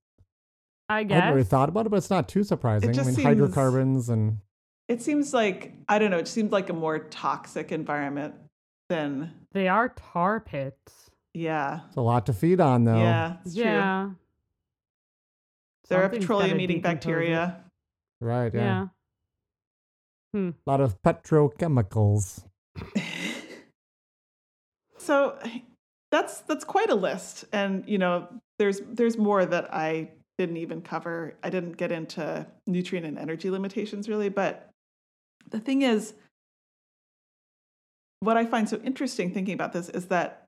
I 0.88 1.04
guess. 1.04 1.12
I 1.16 1.20
hadn't 1.20 1.34
really 1.36 1.44
thought 1.46 1.68
about 1.70 1.86
it, 1.86 1.88
but 1.88 1.96
it's 1.96 2.10
not 2.10 2.28
too 2.28 2.44
surprising. 2.44 2.90
I 2.90 2.92
just 2.92 3.06
mean, 3.06 3.14
seems- 3.16 3.26
hydrocarbons 3.26 4.08
and 4.10 4.38
it 4.88 5.00
seems 5.00 5.32
like 5.32 5.72
I 5.88 5.98
don't 5.98 6.10
know. 6.10 6.18
It 6.18 6.28
seemed 6.28 6.52
like 6.52 6.68
a 6.68 6.74
more 6.74 6.98
toxic 6.98 7.72
environment 7.72 8.34
than 8.90 9.32
They 9.52 9.68
are 9.68 9.88
tar 9.90 10.40
pits. 10.40 11.10
yeah, 11.32 11.80
It's 11.88 11.96
a 11.96 12.02
lot 12.02 12.26
to 12.26 12.34
feed 12.34 12.60
on, 12.60 12.84
though. 12.84 12.98
yeah. 12.98 13.36
It's 13.46 13.54
true. 13.54 13.64
yeah. 13.64 14.10
There 15.92 16.00
are 16.00 16.04
Something's 16.04 16.24
petroleum-eating 16.24 16.80
decompose 16.80 16.90
it. 16.90 16.94
bacteria. 16.94 17.64
Right. 18.20 18.54
Yeah. 18.54 18.86
Yeah. 20.34 20.40
A 20.50 20.54
lot 20.70 20.80
of 20.80 21.00
petrochemicals. 21.02 22.44
So 24.98 25.36
that's 26.12 26.40
that's 26.42 26.64
quite 26.64 26.88
a 26.90 26.94
list, 26.94 27.44
and 27.52 27.82
you 27.88 27.98
know, 27.98 28.28
there's 28.60 28.80
there's 28.88 29.18
more 29.18 29.44
that 29.44 29.74
I 29.74 30.10
didn't 30.38 30.58
even 30.58 30.80
cover. 30.80 31.34
I 31.42 31.50
didn't 31.50 31.72
get 31.76 31.90
into 31.90 32.46
nutrient 32.68 33.04
and 33.06 33.18
energy 33.18 33.50
limitations 33.50 34.08
really, 34.08 34.28
but 34.28 34.70
the 35.50 35.58
thing 35.58 35.82
is, 35.82 36.14
what 38.20 38.36
I 38.36 38.46
find 38.46 38.68
so 38.68 38.76
interesting 38.84 39.34
thinking 39.34 39.54
about 39.54 39.72
this 39.72 39.88
is 39.88 40.06
that 40.06 40.44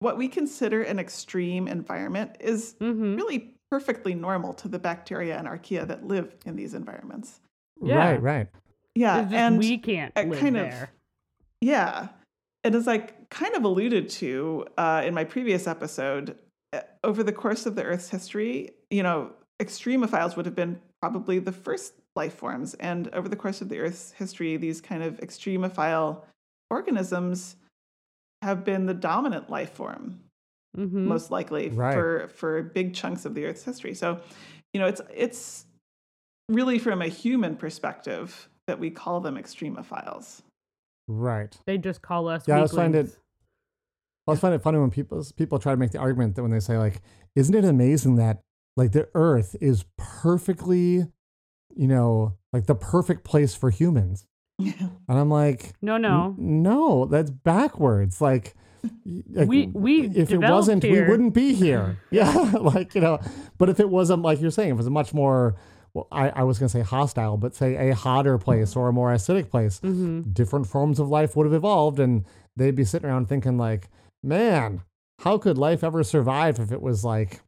what 0.00 0.18
we 0.18 0.28
consider 0.28 0.82
an 0.82 0.98
extreme 0.98 1.66
environment 1.66 2.36
is 2.40 2.74
Mm-hmm. 2.80 3.16
really 3.16 3.53
perfectly 3.74 4.14
normal 4.14 4.54
to 4.54 4.68
the 4.68 4.78
bacteria 4.78 5.36
and 5.36 5.48
archaea 5.48 5.84
that 5.84 6.06
live 6.06 6.32
in 6.46 6.54
these 6.54 6.74
environments. 6.74 7.40
Yeah. 7.82 7.96
Right. 7.96 8.22
Right. 8.22 8.48
Yeah, 8.94 9.28
and 9.32 9.58
we 9.58 9.78
can't 9.78 10.14
live 10.14 10.38
kind 10.38 10.56
of- 10.56 10.70
there. 10.70 10.90
Yeah. 11.60 12.08
And 12.62 12.76
as 12.76 12.86
I 12.86 12.98
kind 13.30 13.56
of 13.56 13.64
alluded 13.64 14.08
to 14.10 14.64
uh, 14.78 15.02
in 15.04 15.12
my 15.12 15.24
previous 15.24 15.66
episode, 15.66 16.38
uh, 16.72 16.82
over 17.02 17.24
the 17.24 17.32
course 17.32 17.66
of 17.66 17.74
the 17.74 17.82
Earth's 17.82 18.10
history, 18.10 18.70
you 18.90 19.02
know, 19.02 19.32
extremophiles 19.60 20.36
would 20.36 20.46
have 20.46 20.54
been 20.54 20.80
probably 21.02 21.40
the 21.40 21.50
first 21.52 21.94
life 22.14 22.34
forms. 22.34 22.74
And 22.74 23.08
over 23.08 23.28
the 23.28 23.36
course 23.36 23.60
of 23.60 23.68
the 23.68 23.80
Earth's 23.80 24.12
history, 24.12 24.56
these 24.56 24.80
kind 24.80 25.02
of 25.02 25.18
extremophile 25.18 26.22
organisms 26.70 27.56
have 28.40 28.64
been 28.64 28.86
the 28.86 28.94
dominant 28.94 29.50
life 29.50 29.72
form 29.72 30.20
Mm-hmm. 30.76 31.06
most 31.06 31.30
likely 31.30 31.68
Right. 31.70 31.94
for 31.94 32.28
for 32.28 32.62
big 32.62 32.94
chunks 32.94 33.24
of 33.24 33.34
the 33.34 33.44
earth's 33.46 33.62
history 33.64 33.94
so 33.94 34.20
you 34.72 34.80
know 34.80 34.86
it's 34.86 35.00
it's 35.14 35.66
really 36.48 36.78
from 36.80 37.00
a 37.00 37.06
human 37.08 37.54
perspective 37.56 38.48
that 38.66 38.78
we 38.80 38.90
call 38.90 39.20
them 39.20 39.36
extremophiles 39.36 40.42
Right. 41.06 41.54
They 41.66 41.76
just 41.76 42.00
call 42.00 42.28
us. 42.28 42.48
Yeah, 42.48 42.54
I 42.54 42.56
always 42.58 42.72
find 42.72 42.94
it- 42.94 43.14
I 44.26 44.30
always 44.30 44.40
find 44.40 44.54
it 44.54 44.62
funny 44.62 44.78
when 44.78 44.90
people 44.90 45.22
people 45.36 45.58
try 45.58 45.72
to 45.74 45.76
make 45.76 45.90
the 45.90 45.98
argument 45.98 46.34
that 46.36 46.42
when 46.42 46.50
they 46.50 46.60
say 46.60 46.78
like, 46.78 47.02
"Isn't 47.36 47.54
it 47.54 47.64
amazing 47.66 48.16
that 48.16 48.40
like 48.74 48.92
the 48.92 49.08
Earth 49.14 49.54
is 49.60 49.84
perfectly, 49.98 51.06
you 51.76 51.86
know, 51.86 52.32
like 52.54 52.64
the 52.64 52.74
perfect 52.74 53.22
place 53.24 53.54
for 53.54 53.68
humans?" 53.68 54.26
Yeah. 54.58 54.72
And 55.08 55.18
I'm 55.18 55.28
like, 55.28 55.74
No, 55.82 55.96
"N- 55.96 56.02
no. 56.02 56.34
no, 56.38 57.04
that's 57.04 57.30
backwards. 57.30 58.22
Like, 58.22 58.54
y- 58.54 58.60
like, 59.30 59.48
We- 59.48 59.66
we 59.68 60.06
if 60.08 60.30
it 60.30 60.38
wasn't, 60.38 60.82
we 60.84 61.00
wouldn't 61.02 61.34
be 61.34 61.54
here. 61.54 61.98
Yeah, 62.10 62.30
like 62.60 62.94
you 62.94 63.00
know. 63.00 63.18
But 63.58 63.68
if 63.68 63.80
it 63.80 63.88
wasn't 63.88 64.22
like 64.22 64.40
you're 64.40 64.50
saying, 64.50 64.70
if 64.70 64.74
it 64.74 64.76
was 64.78 64.86
a 64.86 64.90
much 64.90 65.12
more 65.14 65.56
well, 65.94 66.08
I, 66.10 66.28
I 66.30 66.42
was 66.42 66.58
going 66.58 66.68
to 66.68 66.72
say 66.72 66.82
hostile, 66.82 67.36
but 67.36 67.54
say 67.54 67.90
a 67.90 67.94
hotter 67.94 68.36
place 68.36 68.74
or 68.74 68.88
a 68.88 68.92
more 68.92 69.12
acidic 69.14 69.48
place, 69.50 69.78
Mm-hmm. 69.80 70.32
different 70.32 70.66
forms 70.66 70.98
of 70.98 71.08
life 71.08 71.36
would 71.36 71.46
have 71.46 71.52
evolved 71.54 72.00
and 72.00 72.24
they'd 72.56 72.74
be 72.74 72.84
sitting 72.84 73.08
around 73.08 73.28
thinking 73.28 73.56
like 73.58 73.88
man 74.22 74.80
how 75.20 75.38
could 75.38 75.56
life 75.58 75.84
ever 75.84 76.02
survive 76.02 76.58
if 76.58 76.72
it 76.72 76.80
was 76.82 77.04
like 77.04 77.40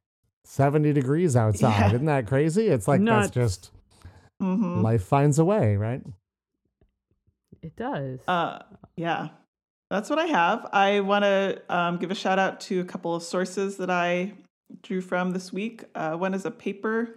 70 0.45 0.93
degrees 0.93 1.35
outside 1.35 1.79
Yeah. 1.79 1.87
isn't 1.89 2.05
that 2.07 2.27
crazy 2.29 2.69
it's 2.69 2.87
like 2.87 3.01
Nuts. 3.01 3.27
that's 3.29 3.35
just 3.35 3.71
Mhm. 4.43 4.83
life 4.83 5.03
finds 5.05 5.39
a 5.41 5.45
way 5.45 5.77
right 5.77 6.03
It 7.63 7.75
does. 7.77 8.21
Uh, 8.29 8.59
yeah, 8.97 9.29
that's 9.91 10.11
what 10.11 10.19
I 10.19 10.27
have. 10.27 10.69
I 10.73 11.01
want 11.01 11.25
to 11.25 11.63
um, 11.69 11.99
give 11.99 12.11
a 12.11 12.15
shout 12.15 12.39
out 12.39 12.61
to 12.63 12.81
a 12.81 12.85
couple 12.85 13.15
of 13.15 13.23
sources 13.23 13.77
that 13.77 13.91
I 13.91 14.33
drew 14.83 15.01
from 15.01 15.31
this 15.31 15.53
week. 15.53 15.85
Uh, 15.95 16.17
one 16.17 16.35
is 16.35 16.45
a 16.45 16.51
paper 16.51 17.17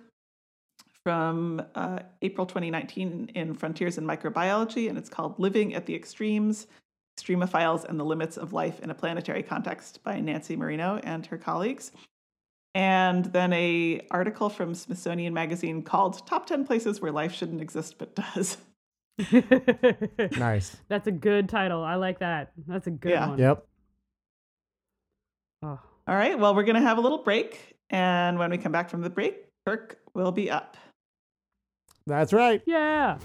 from 1.04 1.64
uh, 1.76 2.00
April 2.22 2.46
2019 2.46 3.32
in 3.34 3.54
Frontiers 3.56 3.98
in 3.98 4.06
Microbiology, 4.06 4.90
and 4.90 4.98
it's 4.98 5.10
called 5.10 5.40
Living 5.40 5.74
at 5.74 5.86
the 5.86 5.96
Extremes 5.96 6.68
Extremophiles 7.20 7.86
and 7.86 8.00
the 8.00 8.04
Limits 8.04 8.38
of 8.38 8.54
Life 8.54 8.80
in 8.82 8.92
a 8.92 8.94
Planetary 8.94 9.44
Context 9.44 10.04
by 10.04 10.20
Nancy 10.20 10.56
Merino 10.56 11.00
and 11.04 11.26
her 11.26 11.38
colleagues. 11.38 11.92
And 12.76 13.26
then 13.26 13.52
a 13.54 14.06
article 14.12 14.50
from 14.50 14.76
Smithsonian 14.76 15.34
Magazine 15.34 15.82
called 15.82 16.26
Top 16.28 16.46
10 16.46 16.66
Places 16.66 17.02
Where 17.02 17.12
Life 17.12 17.34
Shouldn't 17.34 17.62
Exist 17.62 17.98
But 17.98 18.16
Does. 18.16 18.58
nice 20.38 20.78
That's 20.88 21.08
a 21.08 21.12
good 21.12 21.50
title. 21.50 21.84
I 21.84 21.96
like 21.96 22.20
that. 22.20 22.52
That's 22.68 22.88
a 22.88 22.92
good 22.92 23.12
Yeah. 23.12 23.28
one. 23.30 23.38
yep 23.40 23.66
Oh. 25.62 25.78
All 26.08 26.16
right. 26.16 26.40
Well, 26.40 26.56
we're 26.56 26.64
going 26.64 26.76
to 26.76 26.82
have 26.82 26.98
a 26.98 27.02
little 27.02 27.18
break. 27.24 27.76
And 27.90 28.40
when 28.40 28.50
we 28.50 28.58
come 28.58 28.72
back 28.72 28.90
from 28.90 29.02
the 29.02 29.10
break, 29.10 29.44
Kirk 29.66 30.00
will 30.14 30.32
be 30.32 30.50
up. 30.50 30.78
that's 32.08 32.32
right 32.34 32.62
Yeah. 32.66 33.18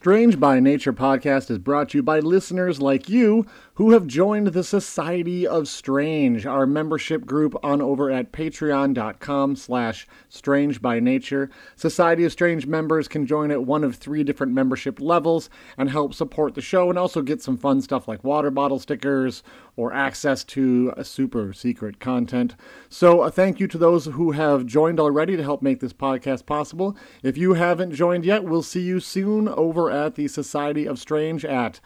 Strange 0.00 0.40
by 0.40 0.58
Nature 0.60 0.94
podcast 0.94 1.50
is 1.50 1.58
brought 1.58 1.90
to 1.90 1.98
you 1.98 2.02
by 2.02 2.20
listeners 2.20 2.80
like 2.80 3.10
you 3.10 3.44
who 3.74 3.90
have 3.90 4.06
joined 4.06 4.46
the 4.46 4.64
Society 4.64 5.46
of 5.46 5.68
Strange, 5.68 6.46
our 6.46 6.66
membership 6.66 7.26
group 7.26 7.54
on 7.62 7.82
over 7.82 8.10
at 8.10 8.32
patreon.com 8.32 9.56
slash 9.56 10.06
strange 10.30 10.80
by 10.80 11.00
nature. 11.00 11.50
Society 11.76 12.24
of 12.24 12.32
Strange 12.32 12.66
members 12.66 13.08
can 13.08 13.26
join 13.26 13.50
at 13.50 13.64
one 13.64 13.84
of 13.84 13.94
three 13.94 14.24
different 14.24 14.54
membership 14.54 15.02
levels 15.02 15.50
and 15.76 15.90
help 15.90 16.14
support 16.14 16.54
the 16.54 16.62
show 16.62 16.88
and 16.88 16.98
also 16.98 17.20
get 17.20 17.42
some 17.42 17.58
fun 17.58 17.82
stuff 17.82 18.08
like 18.08 18.24
water 18.24 18.50
bottle 18.50 18.78
stickers 18.78 19.42
or 19.80 19.94
access 19.94 20.44
to 20.44 20.92
super 21.02 21.54
secret 21.54 21.98
content. 21.98 22.54
So 22.90 23.22
a 23.22 23.30
thank 23.30 23.58
you 23.58 23.66
to 23.68 23.78
those 23.78 24.04
who 24.04 24.32
have 24.32 24.66
joined 24.66 25.00
already 25.00 25.38
to 25.38 25.42
help 25.42 25.62
make 25.62 25.80
this 25.80 25.94
podcast 25.94 26.44
possible. 26.44 26.94
If 27.22 27.38
you 27.38 27.54
haven't 27.54 27.94
joined 27.94 28.26
yet, 28.26 28.44
we'll 28.44 28.62
see 28.62 28.82
you 28.82 29.00
soon 29.00 29.48
over 29.48 29.90
at 29.90 30.16
the 30.16 30.28
Society 30.28 30.86
of 30.86 30.98
Strange 30.98 31.46
at 31.46 31.80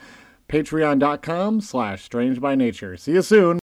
patreon.com 0.48 1.60
slash 1.60 2.02
strange 2.02 2.40
by 2.40 2.56
nature. 2.56 2.96
See 2.96 3.12
you 3.12 3.22
soon. 3.22 3.63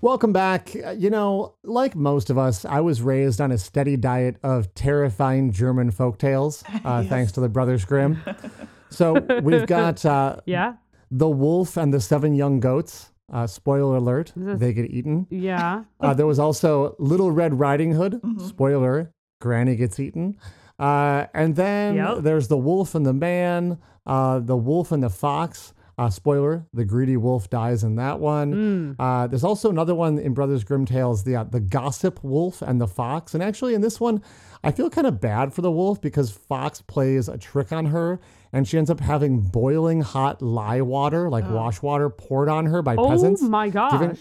Welcome 0.00 0.32
back 0.32 0.74
Uh, 0.84 0.90
you 0.90 1.10
know 1.10 1.54
like 1.64 1.94
most 1.96 2.30
of 2.30 2.38
us 2.38 2.64
i 2.64 2.80
was 2.80 3.02
raised 3.02 3.40
on 3.40 3.50
a 3.52 3.58
steady 3.58 3.96
diet 3.96 4.36
of 4.42 4.72
terrifying 4.74 5.50
german 5.52 5.90
folktales 5.90 6.62
uh, 6.84 7.02
thanks 7.04 7.32
to 7.32 7.40
the 7.40 7.48
brothers 7.48 7.84
grimm 7.84 8.20
so 8.90 9.14
we've 9.42 9.66
got 9.66 10.04
uh, 10.04 10.36
Yeah. 10.46 10.74
the 11.10 11.28
wolf 11.28 11.76
and 11.76 11.92
the 11.92 12.00
seven 12.00 12.34
young 12.34 12.60
goats 12.60 13.10
uh, 13.32 13.46
spoiler 13.46 13.96
alert 13.96 14.32
This- 14.36 14.58
they 14.60 14.72
get 14.72 14.90
eaten 14.90 15.26
Yeah. 15.30 15.84
Uh, 16.00 16.14
there 16.14 16.26
was 16.26 16.38
also 16.38 16.94
Little 16.98 17.30
Red 17.30 17.58
Riding 17.60 17.92
Hood. 17.92 18.22
Spoiler: 18.38 19.12
Granny 19.42 19.76
gets 19.76 20.00
eaten. 20.00 20.38
Uh, 20.78 21.26
and 21.34 21.54
then 21.54 21.96
Yep. 21.96 22.18
there's 22.22 22.48
the 22.48 22.56
wolf 22.56 22.94
and 22.94 23.04
the 23.04 23.12
man. 23.12 23.76
Uh, 24.06 24.38
the 24.38 24.56
wolf 24.56 24.90
and 24.92 25.02
the 25.02 25.10
fox. 25.10 25.74
Uh, 25.98 26.08
spoiler: 26.08 26.64
the 26.72 26.84
greedy 26.84 27.16
wolf 27.16 27.50
dies 27.50 27.82
in 27.82 27.96
that 27.96 28.20
one. 28.20 28.94
Uh, 28.98 29.26
there's 29.26 29.42
also 29.44 29.68
another 29.68 29.94
one 29.94 30.18
in 30.18 30.32
Brothers 30.32 30.62
Grimm 30.62 30.86
tales: 30.86 31.24
the 31.24 31.34
uh, 31.36 31.44
the 31.44 31.60
gossip 31.60 32.22
wolf 32.22 32.62
and 32.62 32.80
the 32.80 32.86
fox. 32.86 33.34
And 33.34 33.42
actually, 33.42 33.74
in 33.74 33.80
this 33.80 33.98
one, 33.98 34.22
I 34.62 34.70
feel 34.70 34.88
kind 34.90 35.06
of 35.08 35.20
bad 35.20 35.52
for 35.52 35.62
the 35.62 35.72
wolf 35.72 36.00
because 36.00 36.30
Fox 36.30 36.80
plays 36.82 37.28
a 37.28 37.36
trick 37.36 37.72
on 37.72 37.86
her, 37.86 38.20
and 38.52 38.66
she 38.68 38.78
ends 38.78 38.90
up 38.90 39.00
having 39.00 39.40
boiling 39.40 40.00
hot 40.02 40.40
lye 40.40 40.80
water, 40.82 41.28
like 41.28 41.50
wash 41.50 41.82
water, 41.82 42.08
poured 42.08 42.48
on 42.48 42.66
her 42.66 42.80
by 42.80 42.94
Oh 42.96 43.08
peasants 43.08 43.42
Oh 43.42 43.48
my 43.48 43.68
gosh. 43.68 43.92
giving- 43.92 44.18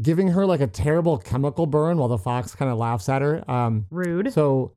giving 0.00 0.28
her 0.28 0.46
like 0.46 0.60
a 0.60 0.66
terrible 0.66 1.18
chemical 1.18 1.66
burn 1.66 1.98
while 1.98 2.08
the 2.08 2.16
fox 2.16 2.54
kind 2.54 2.70
of 2.70 2.78
laughs 2.78 3.08
at 3.08 3.20
her. 3.22 3.48
Um, 3.50 3.86
Rude. 3.90 4.32
so 4.32 4.72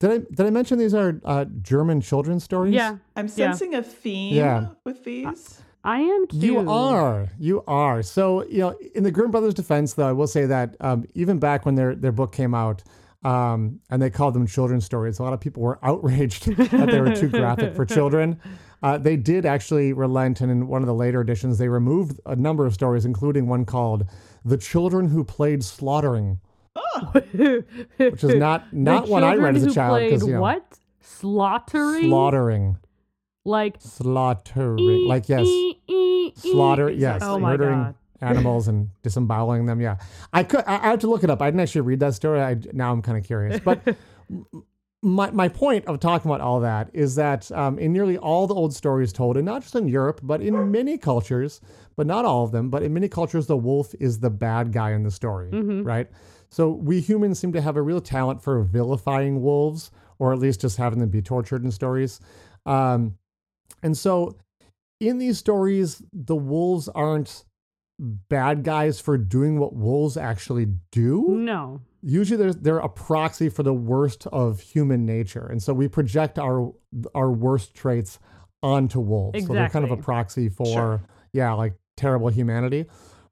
did 0.00 0.10
I 0.10 0.18
did 0.18 0.40
I 0.46 0.50
mention 0.50 0.78
these 0.78 0.94
are 0.94 1.20
uh, 1.24 1.44
German 1.62 2.00
children's 2.00 2.44
stories? 2.44 2.74
yeah. 2.74 2.96
I'm 3.16 3.26
Yeah. 3.26 3.52
sensing 3.52 3.74
a 3.74 3.82
theme 3.82 4.34
Yeah. 4.34 4.68
with 4.84 5.04
these. 5.04 5.60
I 5.84 6.00
am 6.00 6.26
too. 6.26 6.36
You 6.38 6.68
are, 6.70 7.28
you 7.38 7.62
are. 7.68 8.02
So 8.02 8.44
you 8.46 8.58
know, 8.58 8.76
in 8.94 9.04
the 9.04 9.10
Grimm 9.12 9.30
brothers' 9.30 9.54
defense, 9.54 9.94
though, 9.94 10.08
I 10.08 10.12
will 10.12 10.26
say 10.26 10.44
that 10.46 10.74
um, 10.80 11.04
even 11.14 11.38
back 11.38 11.64
when 11.64 11.76
their 11.76 11.94
their 11.94 12.10
book 12.12 12.32
came 12.32 12.54
out, 12.54 12.82
um, 13.24 13.78
and 13.88 14.02
they 14.02 14.10
called 14.10 14.34
them 14.34 14.46
children's 14.48 14.84
stories, 14.84 15.18
a 15.20 15.22
lot 15.22 15.32
of 15.32 15.40
people 15.40 15.62
were 15.62 15.78
outraged 15.84 16.46
that 16.56 16.88
they 16.90 17.00
were 17.00 17.14
too 17.14 17.28
graphic 17.28 17.74
for 17.76 17.84
children. 17.86 18.40
Uh, 18.82 18.98
they 18.98 19.16
did 19.16 19.46
actually 19.46 19.92
relent, 19.92 20.40
and 20.40 20.50
in 20.50 20.66
one 20.66 20.82
of 20.82 20.86
the 20.86 20.94
later 20.94 21.20
editions, 21.20 21.56
they 21.58 21.68
removed 21.68 22.20
a 22.26 22.34
number 22.36 22.66
of 22.66 22.74
stories, 22.74 23.04
including 23.04 23.46
one 23.46 23.64
called 23.64 24.04
"The 24.44 24.58
Children 24.58 25.08
Who 25.08 25.22
Played 25.24 25.62
Slaughtering." 25.62 26.40
Which 27.96 28.24
is 28.24 28.34
not 28.34 28.72
not 28.72 29.08
one 29.08 29.24
I 29.24 29.34
read 29.36 29.56
as 29.56 29.64
a 29.64 29.72
child 29.72 30.02
you 30.02 30.18
know 30.32 30.40
what 30.40 30.78
slaughtering 31.00 32.08
slaughtering, 32.08 32.78
like 33.44 33.76
slaughtering, 33.78 35.06
like 35.06 35.28
yes, 35.28 35.46
e- 35.46 35.80
e- 35.86 35.92
e- 35.94 36.32
slaughter, 36.36 36.90
yes, 36.90 37.22
Oh 37.24 37.38
murdering 37.38 37.82
god. 37.84 37.94
animals 38.20 38.68
and 38.68 38.90
disemboweling 39.02 39.66
them. 39.66 39.80
Yeah, 39.80 39.96
I 40.32 40.42
could. 40.42 40.64
I, 40.66 40.74
I 40.76 40.90
have 40.90 40.98
to 41.00 41.06
look 41.08 41.22
it 41.24 41.30
up. 41.30 41.40
I 41.40 41.46
didn't 41.46 41.60
actually 41.60 41.82
read 41.82 42.00
that 42.00 42.14
story. 42.14 42.40
I 42.40 42.56
now 42.72 42.92
I'm 42.92 43.02
kind 43.02 43.16
of 43.18 43.24
curious, 43.24 43.60
but. 43.60 43.80
My, 45.02 45.30
my 45.30 45.48
point 45.48 45.84
of 45.86 46.00
talking 46.00 46.30
about 46.30 46.40
all 46.40 46.60
that 46.60 46.90
is 46.92 47.14
that 47.16 47.52
um, 47.52 47.78
in 47.78 47.92
nearly 47.92 48.18
all 48.18 48.46
the 48.46 48.54
old 48.54 48.74
stories 48.74 49.12
told, 49.12 49.36
and 49.36 49.44
not 49.44 49.62
just 49.62 49.74
in 49.76 49.86
Europe, 49.86 50.20
but 50.22 50.40
in 50.40 50.70
many 50.72 50.98
cultures, 50.98 51.60
but 51.96 52.06
not 52.06 52.24
all 52.24 52.44
of 52.44 52.50
them, 52.50 52.70
but 52.70 52.82
in 52.82 52.92
many 52.92 53.08
cultures, 53.08 53.46
the 53.46 53.56
wolf 53.56 53.94
is 54.00 54.18
the 54.18 54.30
bad 54.30 54.72
guy 54.72 54.92
in 54.92 55.02
the 55.04 55.10
story, 55.10 55.50
right? 55.82 56.08
So 56.50 56.70
we 56.70 57.00
humans 57.00 57.38
seem 57.38 57.52
to 57.52 57.60
have 57.60 57.76
a 57.76 57.82
real 57.82 58.00
talent 58.00 58.42
for 58.42 58.62
vilifying 58.62 59.42
wolves, 59.42 59.90
or 60.18 60.32
at 60.32 60.38
least 60.38 60.62
just 60.62 60.76
having 60.76 60.98
them 60.98 61.10
be 61.10 61.22
tortured 61.22 61.62
in 61.62 61.70
stories. 61.70 62.18
Um, 62.64 63.16
and 63.82 63.96
so 63.96 64.36
in 65.00 65.18
these 65.18 65.38
stories, 65.38 66.02
the 66.12 66.36
wolves 66.36 66.88
aren't 66.88 67.44
bad 67.98 68.62
guys 68.64 68.98
for 69.00 69.18
doing 69.18 69.58
what 69.58 69.74
wolves 69.74 70.16
actually 70.16 70.66
do. 70.90 71.26
No. 71.28 71.80
Usually 72.02 72.36
they're, 72.36 72.52
they're 72.54 72.78
a 72.78 72.88
proxy 72.88 73.48
for 73.48 73.62
the 73.62 73.74
worst 73.74 74.26
of 74.28 74.60
human 74.60 75.04
nature. 75.06 75.46
And 75.46 75.62
so 75.62 75.72
we 75.74 75.88
project 75.88 76.38
our 76.38 76.72
our 77.14 77.30
worst 77.32 77.74
traits 77.74 78.18
onto 78.62 79.00
wolves. 79.00 79.38
So 79.46 79.52
they're 79.52 79.68
kind 79.72 79.84
of 79.84 79.90
a 79.90 79.96
proxy 80.02 80.48
for, 80.48 80.66
Sure. 80.66 81.02
yeah, 81.32 81.52
like 81.52 81.74
terrible 81.96 82.28
humanity. 82.28 82.86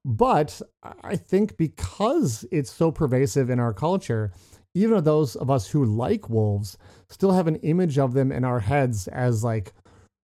But 0.04 0.61
I 1.02 1.16
think 1.16 1.56
because 1.56 2.44
it's 2.52 2.71
so 2.71 2.90
pervasive 2.90 3.49
in 3.49 3.59
our 3.59 3.73
culture, 3.73 4.33
even 4.75 5.02
those 5.04 5.35
of 5.37 5.50
us 5.50 5.68
who 5.68 5.85
like 5.85 6.28
wolves 6.28 6.76
still 7.09 7.33
have 7.33 7.47
an 7.47 7.56
image 7.56 7.99
of 7.99 8.12
them 8.12 8.30
in 8.33 8.44
our 8.44 8.61
heads 8.61 9.09
as 9.09 9.42
like 9.44 9.73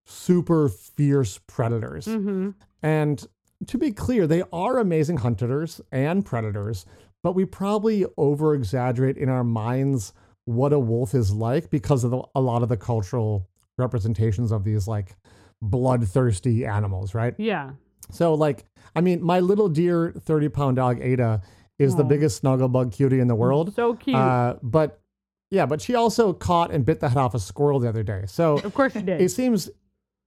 super 0.06 0.68
fierce 0.68 1.38
predators. 1.46 2.04
hmm 2.06 2.50
And 2.82 3.26
to 3.66 3.78
be 3.78 3.92
clear, 3.92 4.26
they 4.26 4.42
are 4.52 4.78
amazing 4.78 5.18
hunters 5.18 5.80
and 5.92 6.24
predators, 6.24 6.84
but 7.22 7.32
we 7.32 7.44
probably 7.44 8.06
over 8.16 8.54
exaggerate 8.54 9.16
in 9.16 9.28
our 9.28 9.44
minds 9.44 10.12
what 10.44 10.72
a 10.72 10.78
wolf 10.78 11.14
is 11.14 11.32
like 11.32 11.70
because 11.70 12.04
of 12.04 12.10
the, 12.10 12.22
a 12.34 12.40
lot 12.40 12.62
of 12.62 12.68
the 12.68 12.76
cultural 12.76 13.48
representations 13.78 14.52
of 14.52 14.64
these 14.64 14.88
like 14.88 15.16
bloodthirsty 15.62 16.64
animals, 16.64 17.14
right? 17.14 17.34
Yeah. 17.38 17.72
So, 18.10 18.34
like, 18.34 18.64
I 18.96 19.00
mean, 19.00 19.22
my 19.22 19.40
little 19.40 19.68
dear 19.68 20.12
30 20.18 20.48
pound 20.48 20.76
dog, 20.76 21.00
Ada, 21.00 21.42
is 21.78 21.96
the 21.96 22.04
biggest 22.04 22.38
snuggle 22.38 22.68
bug 22.68 22.92
cutie 22.92 23.20
in 23.20 23.28
the 23.28 23.34
world. 23.34 23.74
So 23.74 23.94
cute. 23.94 24.16
Uh, 24.16 24.56
but 24.62 25.00
yeah, 25.50 25.66
but 25.66 25.80
she 25.80 25.94
also 25.94 26.32
caught 26.32 26.70
and 26.70 26.84
bit 26.84 27.00
the 27.00 27.08
head 27.08 27.18
off 27.18 27.34
a 27.34 27.38
squirrel 27.38 27.80
the 27.80 27.88
other 27.88 28.02
day. 28.02 28.24
So 28.26 28.58
of 28.58 28.74
course 28.74 28.94
you 28.94 29.02
did. 29.02 29.20
it 29.20 29.30
seems 29.30 29.70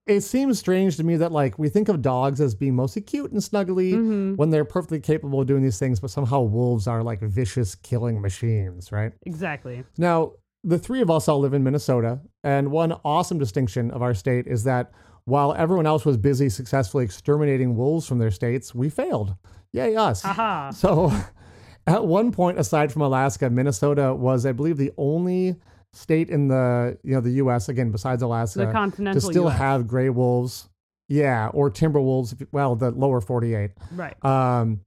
it 0.06 0.22
seems 0.22 0.60
strange 0.60 0.98
to 0.98 1.04
me 1.04 1.16
that 1.18 1.32
like 1.32 1.58
we 1.58 1.70
think 1.70 1.88
of 1.90 2.02
dogs 2.02 2.42
as 2.42 2.54
being 2.56 2.76
mostly 2.76 3.02
cute 3.02 3.32
and 3.32 3.40
snuggly 3.42 3.94
Mhm. 3.94 4.38
when 4.38 4.50
they're 4.50 4.66
perfectly 4.66 5.00
capable 5.00 5.40
of 5.42 5.48
doing 5.48 5.64
these 5.64 5.80
things, 5.80 6.00
but 6.00 6.10
somehow 6.10 6.42
wolves 6.42 6.88
are 6.88 7.02
like 7.04 7.22
vicious 7.22 7.76
killing 7.76 8.20
machines, 8.22 8.92
right? 8.92 9.14
Exactly. 9.26 9.84
Now, 9.98 10.34
the 10.64 10.78
three 10.78 11.02
of 11.02 11.10
us 11.10 11.28
all 11.28 11.40
live 11.40 11.54
in 11.54 11.64
Minnesota, 11.64 12.20
and 12.44 12.72
one 12.72 12.94
awesome 13.06 13.38
distinction 13.38 13.92
of 13.92 14.02
our 14.02 14.14
state 14.14 14.48
is 14.48 14.64
that 14.66 14.92
while 15.26 15.54
everyone 15.54 15.86
else 15.86 16.06
was 16.06 16.18
busy 16.18 16.50
successfully 16.50 17.06
exterminating 17.06 17.76
wolves 17.78 18.06
from 18.06 18.18
their 18.20 18.32
states, 18.32 18.76
we 18.76 18.90
failed. 18.90 19.36
Yay, 19.72 19.96
us. 19.96 20.22
Haha. 20.22 20.72
So, 20.72 21.12
at 21.88 22.06
one 22.06 22.32
point, 22.32 22.60
aside 22.60 22.92
from 22.92 23.02
Alaska, 23.04 23.50
Minnesota 23.50 24.14
was, 24.14 24.46
I 24.46 24.52
believe, 24.52 24.78
the 24.78 24.92
only 24.98 25.56
state 25.94 26.30
in 26.30 26.48
the 26.48 26.98
you 27.04 27.14
know 27.14 27.22
the 27.22 27.32
U.S. 27.32 27.70
again 27.70 27.92
besides 27.92 28.22
Alaska 28.22 28.60
The 28.60 28.72
to 29.14 29.22
still 29.32 29.48
US. 29.48 29.58
have 29.58 29.88
gray 29.88 30.10
wolves. 30.10 30.70
Yeah, 31.10 31.50
or 31.54 31.70
timber 31.70 32.00
wolves. 32.02 32.34
Well, 32.52 32.76
the 32.76 32.90
lower 32.92 33.22
48. 33.22 33.72
Right. 33.92 34.26
Um, 34.26 34.80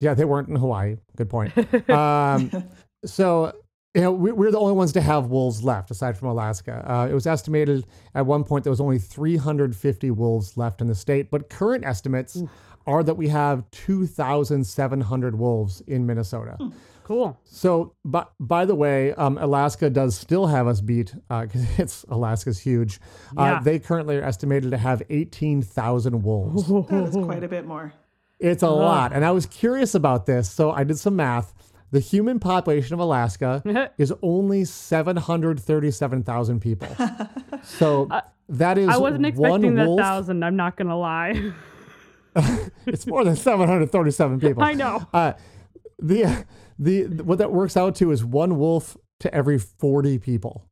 yeah, 0.00 0.14
they 0.14 0.24
weren't 0.24 0.48
in 0.48 0.56
Hawaii. 0.56 0.96
Good 1.16 1.30
point. 1.30 1.52
um, 1.90 2.50
so, 3.04 3.52
you 3.94 4.02
know, 4.02 4.12
we, 4.12 4.30
we're 4.30 4.50
the 4.50 4.58
only 4.58 4.74
ones 4.74 4.92
to 4.92 5.00
have 5.00 5.26
wolves 5.28 5.64
left 5.64 5.90
aside 5.90 6.18
from 6.18 6.28
Alaska. 6.28 6.84
Uh, 6.88 7.08
it 7.10 7.14
was 7.14 7.26
estimated 7.26 7.86
at 8.14 8.26
one 8.26 8.44
point 8.44 8.62
there 8.62 8.70
was 8.70 8.80
only 8.80 8.98
350 8.98 10.10
wolves 10.10 10.56
left 10.56 10.80
in 10.82 10.86
the 10.86 10.94
state, 10.94 11.30
but 11.30 11.48
current 11.48 11.84
estimates 11.84 12.40
are 12.86 13.02
that 13.02 13.14
we 13.14 13.28
have 13.28 13.68
2,700 13.70 15.38
wolves 15.38 15.80
in 15.86 16.06
Minnesota. 16.06 16.56
Cool. 17.04 17.38
So, 17.44 17.94
but 18.04 18.32
by 18.40 18.64
the 18.64 18.74
way, 18.74 19.12
um, 19.14 19.38
Alaska 19.38 19.90
does 19.90 20.16
still 20.16 20.46
have 20.46 20.66
us 20.66 20.80
beat 20.80 21.14
because 21.28 21.78
it's 21.78 22.04
Alaska's 22.08 22.58
huge. 22.58 22.98
Uh, 23.36 23.42
Yeah. 23.42 23.60
they 23.62 23.78
currently 23.78 24.16
are 24.16 24.22
estimated 24.24 24.70
to 24.72 24.78
have 24.78 25.02
18,000 25.10 26.22
wolves. 26.22 26.66
That 26.88 27.08
is 27.08 27.14
quite 27.24 27.44
a 27.44 27.48
bit 27.48 27.66
more. 27.66 27.92
It's 28.40 28.62
a 28.62 28.68
lot. 28.70 29.12
And 29.12 29.24
I 29.24 29.30
was 29.30 29.46
curious 29.46 29.94
about 29.94 30.26
this. 30.26 30.50
So 30.50 30.70
I 30.72 30.82
did 30.84 30.98
some 30.98 31.14
math. 31.16 31.54
The 31.92 32.00
human 32.00 32.40
population 32.40 32.94
of 32.94 33.00
Alaska 33.00 33.62
is 33.98 34.12
only 34.22 34.64
737,000 34.64 36.60
people. 36.60 36.88
So 37.62 38.08
that 38.48 38.78
is 38.78 38.88
I 38.88 38.96
wasn't 38.96 39.22
one 39.36 39.50
expecting 39.60 39.74
that 39.76 39.86
wolf. 39.86 40.00
thousand. 40.00 40.42
I'm 40.44 40.56
not 40.56 40.76
gonna 40.76 40.98
lie. 40.98 41.52
It's 42.86 43.06
more 43.06 43.24
than 43.24 43.36
737 43.36 44.40
people. 44.40 44.62
I 44.62 44.72
know. 44.74 45.06
Uh, 45.12 45.34
the, 46.00 46.44
the 46.78 47.04
what 47.22 47.38
that 47.38 47.52
works 47.52 47.76
out 47.76 47.94
to 47.96 48.10
is 48.10 48.24
one 48.24 48.58
wolf 48.58 48.96
to 49.20 49.34
every 49.34 49.58
40 49.58 50.18
people, 50.18 50.66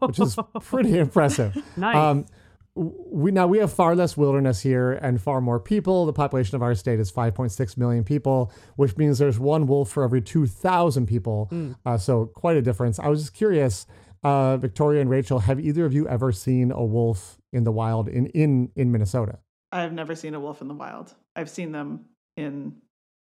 which 0.00 0.18
is 0.18 0.36
pretty 0.62 0.98
impressive. 1.04 1.56
Nice. 1.76 1.96
Um, 1.96 2.26
we 2.74 3.32
now 3.32 3.46
we 3.46 3.58
have 3.58 3.72
far 3.72 3.96
less 3.96 4.16
wilderness 4.16 4.60
here 4.60 4.92
and 4.92 5.20
far 5.20 5.40
more 5.40 5.58
people. 5.58 6.06
The 6.06 6.12
population 6.12 6.56
of 6.56 6.62
our 6.62 6.74
state 6.74 7.00
is 7.00 7.10
5.6 7.10 7.76
million 7.76 8.04
people, 8.04 8.52
which 8.76 8.96
means 8.96 9.18
there's 9.18 9.38
one 9.38 9.66
wolf 9.66 9.90
for 9.90 10.04
every 10.04 10.22
2,000 10.22 11.06
people. 11.06 11.46
Hmm. 11.46 11.72
Uh, 11.84 11.98
so 11.98 12.26
quite 12.26 12.56
a 12.56 12.62
difference. 12.62 12.98
I 12.98 13.08
was 13.08 13.20
just 13.20 13.34
curious, 13.34 13.86
uh, 14.22 14.56
Victoria 14.56 15.00
and 15.00 15.10
Rachel, 15.10 15.40
have 15.40 15.58
either 15.60 15.84
of 15.84 15.92
you 15.92 16.06
ever 16.08 16.30
seen 16.30 16.70
a 16.70 16.84
wolf 16.84 17.38
in 17.52 17.64
the 17.64 17.72
wild 17.72 18.08
in 18.08 18.26
in 18.26 18.70
in 18.76 18.92
Minnesota? 18.92 19.38
I've 19.72 19.92
never 19.92 20.14
seen 20.14 20.34
a 20.34 20.40
wolf 20.40 20.60
in 20.60 20.68
the 20.68 20.74
wild. 20.74 21.14
I've 21.36 21.50
seen 21.50 21.72
them 21.72 22.06
in 22.36 22.76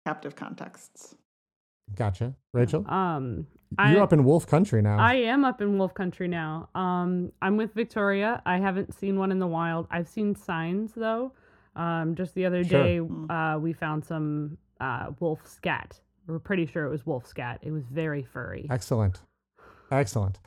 captive 0.05 0.35
contexts. 0.35 1.15
Gotcha, 1.95 2.33
Rachel. 2.53 2.85
um, 2.89 3.47
You're 3.79 3.99
I, 3.99 4.03
up 4.03 4.13
in 4.13 4.23
wolf 4.23 4.45
country 4.47 4.81
now. 4.81 4.97
I 4.99 5.15
am 5.15 5.43
up 5.45 5.61
in 5.61 5.77
wolf 5.77 5.93
country 5.93 6.27
now. 6.27 6.69
Um, 6.75 7.31
I'm 7.41 7.57
with 7.57 7.73
Victoria. 7.73 8.41
I 8.45 8.57
haven't 8.57 8.93
seen 8.93 9.17
one 9.17 9.31
in 9.31 9.39
the 9.39 9.47
wild. 9.47 9.87
I've 9.89 10.07
seen 10.07 10.35
signs 10.35 10.91
though. 10.95 11.31
Um, 11.75 12.15
just 12.15 12.33
the 12.35 12.45
other 12.45 12.63
Sure. 12.63 12.83
day, 12.83 12.99
uh, 13.29 13.57
we 13.59 13.73
found 13.73 14.03
some 14.05 14.57
uh, 14.79 15.07
wolf 15.19 15.47
scat. 15.47 15.99
We're 16.27 16.39
pretty 16.39 16.65
sure 16.65 16.85
it 16.85 16.89
was 16.89 17.05
wolf 17.05 17.25
scat. 17.25 17.59
It 17.61 17.71
was 17.71 17.83
very 17.85 18.23
furry. 18.23 18.67
Excellent. 18.69 19.21
Excellent. 19.91 20.39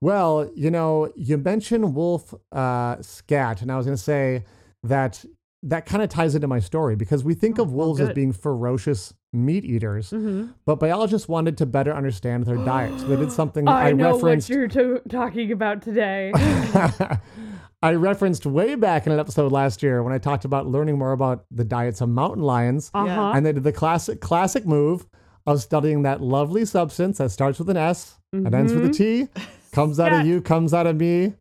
Well, 0.00 0.50
you 0.54 0.70
know, 0.70 1.10
you 1.16 1.38
mentioned 1.38 1.94
wolf 1.94 2.34
uh, 2.52 3.00
scat, 3.02 3.62
and 3.62 3.72
I 3.72 3.76
was 3.76 3.86
going 3.86 3.96
to 3.96 4.02
say 4.02 4.44
that 4.84 5.24
that 5.66 5.86
kind 5.86 6.02
of 6.02 6.08
ties 6.10 6.34
into 6.34 6.46
my 6.46 6.58
story 6.60 6.94
because 6.94 7.24
we 7.24 7.34
think 7.34 7.58
of 7.58 7.72
wolves 7.72 8.00
as 8.00 8.10
being 8.12 8.32
ferocious 8.32 9.14
meat 9.32 9.64
eaters, 9.64 10.10
hmm 10.10 10.46
but 10.66 10.78
biologists 10.78 11.26
wanted 11.28 11.56
to 11.58 11.66
better 11.66 11.92
understand 11.94 12.44
their 12.44 12.56
diet. 12.58 12.98
So 13.00 13.06
they 13.06 13.16
did 13.16 13.32
something 13.40 13.66
I, 13.66 13.88
I, 13.88 13.92
know 13.92 14.14
referenced. 14.14 14.48
what 14.50 14.56
you're 14.56 14.68
to- 14.68 15.02
talking 15.08 15.52
about 15.52 15.82
today. 15.82 16.32
I 17.82 17.92
referenced 17.94 18.46
way 18.46 18.76
back 18.76 19.06
in 19.06 19.12
an 19.12 19.18
episode 19.18 19.52
last 19.52 19.82
year 19.82 20.02
when 20.02 20.12
I 20.12 20.18
talked 20.18 20.44
about 20.44 20.66
learning 20.66 20.98
more 20.98 21.12
about 21.12 21.44
the 21.50 21.64
diets 21.64 22.00
of 22.00 22.08
mountain 22.08 22.42
lions. 22.42 22.90
Uh 22.94 23.06
huh. 23.06 23.32
and 23.34 23.44
they 23.44 23.52
did 23.52 23.62
the 23.64 23.72
classic 23.72 24.20
classic 24.20 24.66
move 24.66 25.06
of 25.46 25.60
studying 25.60 26.02
that 26.02 26.22
lovely 26.22 26.64
substance 26.64 27.18
that 27.18 27.30
starts 27.30 27.58
with 27.58 27.68
an 27.68 27.76
S 27.76 28.18
and 28.32 28.54
ends 28.54 28.72
with 28.72 28.86
a 28.86 28.90
T, 28.90 29.28
comes 29.72 30.00
out 30.00 30.12
of 30.12 30.26
you, 30.26 30.40
comes 30.40 30.72
out 30.72 30.86
of 30.86 30.96
me. 30.96 31.34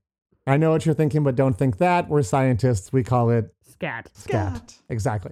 I 0.46 0.58
know 0.58 0.72
what 0.72 0.86
you're 0.86 0.94
thinking, 0.94 1.24
but 1.24 1.36
don't 1.36 1.58
think 1.58 1.78
that. 1.78 2.10
We're 2.10 2.22
scientists. 2.24 2.92
We 2.92 3.04
call 3.04 3.30
it 3.30 3.53
Scat. 3.84 4.10
scat. 4.14 4.56
Scat. 4.58 4.76
Exactly. 4.90 5.32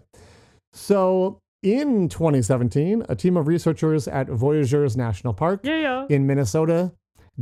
So 0.73 1.39
in 1.63 2.09
2017, 2.09 3.05
a 3.07 3.15
team 3.15 3.37
of 3.37 3.47
researchers 3.47 4.07
at 4.07 4.27
Voyageurs 4.27 4.97
National 4.97 5.33
Park 5.33 5.61
Yeah, 5.63 5.77
yeah. 5.79 6.05
in 6.09 6.27
Minnesota 6.27 6.91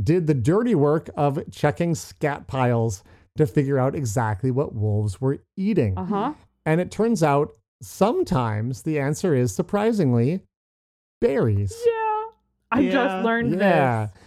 did 0.02 0.26
the 0.26 0.34
dirty 0.34 0.74
work 0.74 1.10
of 1.16 1.38
checking 1.50 1.94
scat 1.94 2.46
piles 2.46 3.02
to 3.36 3.46
figure 3.46 3.78
out 3.78 3.94
exactly 3.94 4.50
what 4.50 4.74
wolves 4.74 5.20
were 5.20 5.38
eating. 5.56 5.96
Uh 5.98 6.04
huh. 6.04 6.32
And 6.66 6.80
it 6.80 6.90
turns 6.90 7.22
out 7.22 7.52
sometimes 7.82 8.82
the 8.82 8.98
answer 9.00 9.34
is 9.34 9.54
surprisingly 9.54 10.42
berries. 11.20 11.74
Yeah. 11.86 12.22
I 12.72 12.80
Yeah. 12.80 12.90
just 12.92 13.24
learned 13.24 13.52
Yeah. 13.58 14.06
this. 14.06 14.19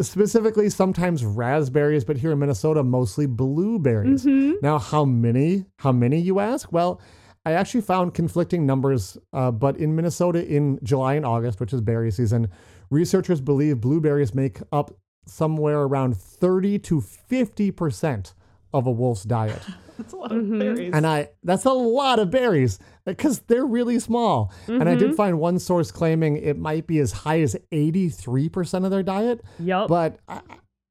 Specifically, 0.00 0.70
sometimes 0.70 1.24
raspberries, 1.24 2.04
but 2.04 2.16
here 2.16 2.32
in 2.32 2.38
Minnesota, 2.38 2.82
mostly 2.82 3.26
blueberries. 3.26 4.24
Mhm. 4.24 4.54
Now, 4.62 4.78
how 4.78 5.04
many? 5.04 5.66
How 5.78 5.92
many, 5.92 6.18
you 6.18 6.40
ask? 6.40 6.72
Well, 6.72 7.00
I 7.44 7.52
actually 7.52 7.82
found 7.82 8.14
conflicting 8.14 8.64
numbers, 8.64 9.18
uh, 9.32 9.50
but 9.50 9.76
in 9.76 9.94
Minnesota 9.94 10.46
in 10.46 10.78
July 10.82 11.14
and 11.14 11.26
August, 11.26 11.60
which 11.60 11.72
is 11.72 11.80
berry 11.80 12.10
season, 12.10 12.48
researchers 12.90 13.40
believe 13.40 13.80
blueberries 13.80 14.34
make 14.34 14.60
up 14.72 14.96
somewhere 15.26 15.80
around 15.82 16.16
30 16.16 16.78
to 16.80 17.00
50% 17.00 18.34
of 18.72 18.86
a 18.86 18.90
wolf's 18.90 19.24
diet. 19.24 19.62
That's 19.98 20.12
a 20.12 20.16
lot 20.16 20.32
of 20.32 20.38
mm-hmm. 20.38 20.58
berries. 20.58 20.90
And 20.94 21.06
I 21.06 21.28
that's 21.44 21.64
a 21.66 21.72
lot 21.72 22.18
of 22.18 22.30
berries 22.30 22.78
because 23.04 23.40
they're 23.40 23.66
really 23.66 23.98
small. 23.98 24.52
And 24.66 24.88
I 24.88 24.94
did 24.94 25.08
mm-hmm. 25.08 25.16
find 25.16 25.38
one 25.38 25.58
source 25.58 25.92
claiming 25.92 26.38
it 26.38 26.58
might 26.58 26.86
be 26.86 26.98
as 26.98 27.12
high 27.12 27.40
as 27.40 27.54
83% 27.70 28.84
of 28.84 28.90
their 28.90 29.02
diet. 29.02 29.42
Yup. 29.60 29.88
But 29.88 30.18
I, 30.26 30.40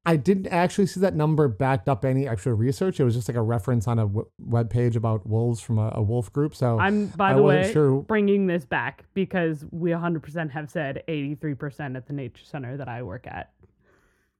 I 0.04 0.16
didn't 0.16 0.48
actually 0.48 0.86
see 0.86 1.00
that 1.00 1.14
number 1.14 1.46
backed 1.46 1.88
up 1.88 2.04
any 2.04 2.26
actual 2.26 2.54
research. 2.54 2.98
It 2.98 3.04
was 3.04 3.14
just 3.14 3.28
like 3.28 3.36
a 3.36 3.42
reference 3.42 3.86
on 3.86 3.98
a 4.00 4.02
w- 4.02 4.26
web 4.38 4.68
page 4.68 4.96
about 4.96 5.26
wolves 5.26 5.60
from 5.60 5.78
a, 5.78 5.92
a 5.94 6.02
wolf 6.02 6.32
group. 6.32 6.56
So 6.56 6.78
I'm, 6.78 7.06
by 7.08 7.30
I 7.30 7.34
the 7.34 7.42
wasn't 7.42 7.66
way, 7.66 7.72
sure. 7.72 8.02
bringing 8.02 8.46
this 8.48 8.64
back 8.64 9.04
because 9.14 9.64
we 9.70 9.90
100% 9.90 10.50
have 10.50 10.70
said 10.70 11.04
83% 11.06 11.96
at 11.96 12.06
the 12.06 12.12
nature 12.12 12.44
center 12.44 12.76
that 12.76 12.88
I 12.88 13.02
work 13.02 13.26
at. 13.28 13.52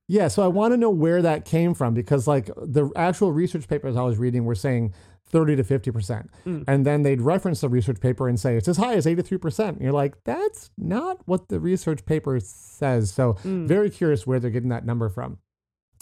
Yeah, 0.09 0.29
so 0.29 0.43
I 0.43 0.49
want 0.49 0.73
to 0.73 0.77
know 0.77 0.91
where 0.91 1.23
that 1.23 1.45
came 1.45 1.75
from 1.75 1.95
because, 1.95 2.27
like, 2.27 2.47
the 2.57 2.91
actual 2.97 3.33
research 3.33 3.69
papers 3.69 3.97
I 3.97 4.03
was 4.03 4.19
reading 4.19 4.45
were 4.45 4.55
saying 4.55 4.93
30 5.27 5.57
to 5.57 5.65
50%. 5.65 6.29
And 6.69 6.85
then 6.85 7.03
they'd 7.03 7.23
reference 7.23 7.63
the 7.63 7.69
research 7.69 8.01
paper 8.01 8.29
and 8.29 8.39
say 8.39 8.57
it's 8.57 8.69
as 8.69 8.77
high 8.77 8.95
as 8.95 9.07
83%. 9.07 9.69
And 9.69 9.81
you're 9.81 9.93
like, 9.93 10.23
that's 10.25 10.71
not 10.77 11.27
what 11.27 11.49
the 11.49 11.59
research 11.61 12.05
paper 12.05 12.39
says. 12.41 13.11
So, 13.11 13.37
very 13.67 13.89
curious 13.91 14.27
where 14.27 14.39
they're 14.41 14.51
getting 14.51 14.69
that 14.71 14.85
number 14.85 15.09
from. 15.09 15.39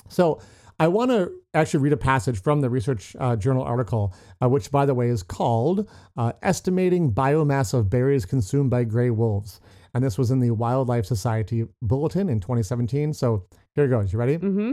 So, 0.08 0.40
I 0.80 0.88
want 0.88 1.10
to 1.10 1.30
actually 1.52 1.80
read 1.80 1.92
a 1.92 1.98
passage 1.98 2.40
from 2.42 2.62
the 2.62 2.70
Research 2.70 3.14
uh, 3.20 3.36
Journal 3.36 3.62
article, 3.62 4.14
uh, 4.42 4.48
which, 4.48 4.70
by 4.70 4.86
the 4.86 4.94
way, 4.94 5.08
is 5.08 5.22
called 5.22 5.86
uh, 6.16 6.32
Estimating 6.42 7.12
Biomass 7.12 7.74
of 7.74 7.90
Berries 7.90 8.24
Consumed 8.24 8.70
by 8.70 8.84
Gray 8.84 9.10
Wolves. 9.10 9.60
And 9.92 10.02
this 10.02 10.16
was 10.16 10.30
in 10.30 10.40
the 10.40 10.52
Wildlife 10.52 11.04
Society 11.04 11.66
Bulletin 11.82 12.30
in 12.30 12.40
2017. 12.40 13.12
So 13.12 13.44
here 13.74 13.84
it 13.84 13.88
goes. 13.88 14.12
You 14.12 14.18
ready? 14.18 14.38
Mm-hmm. 14.38 14.72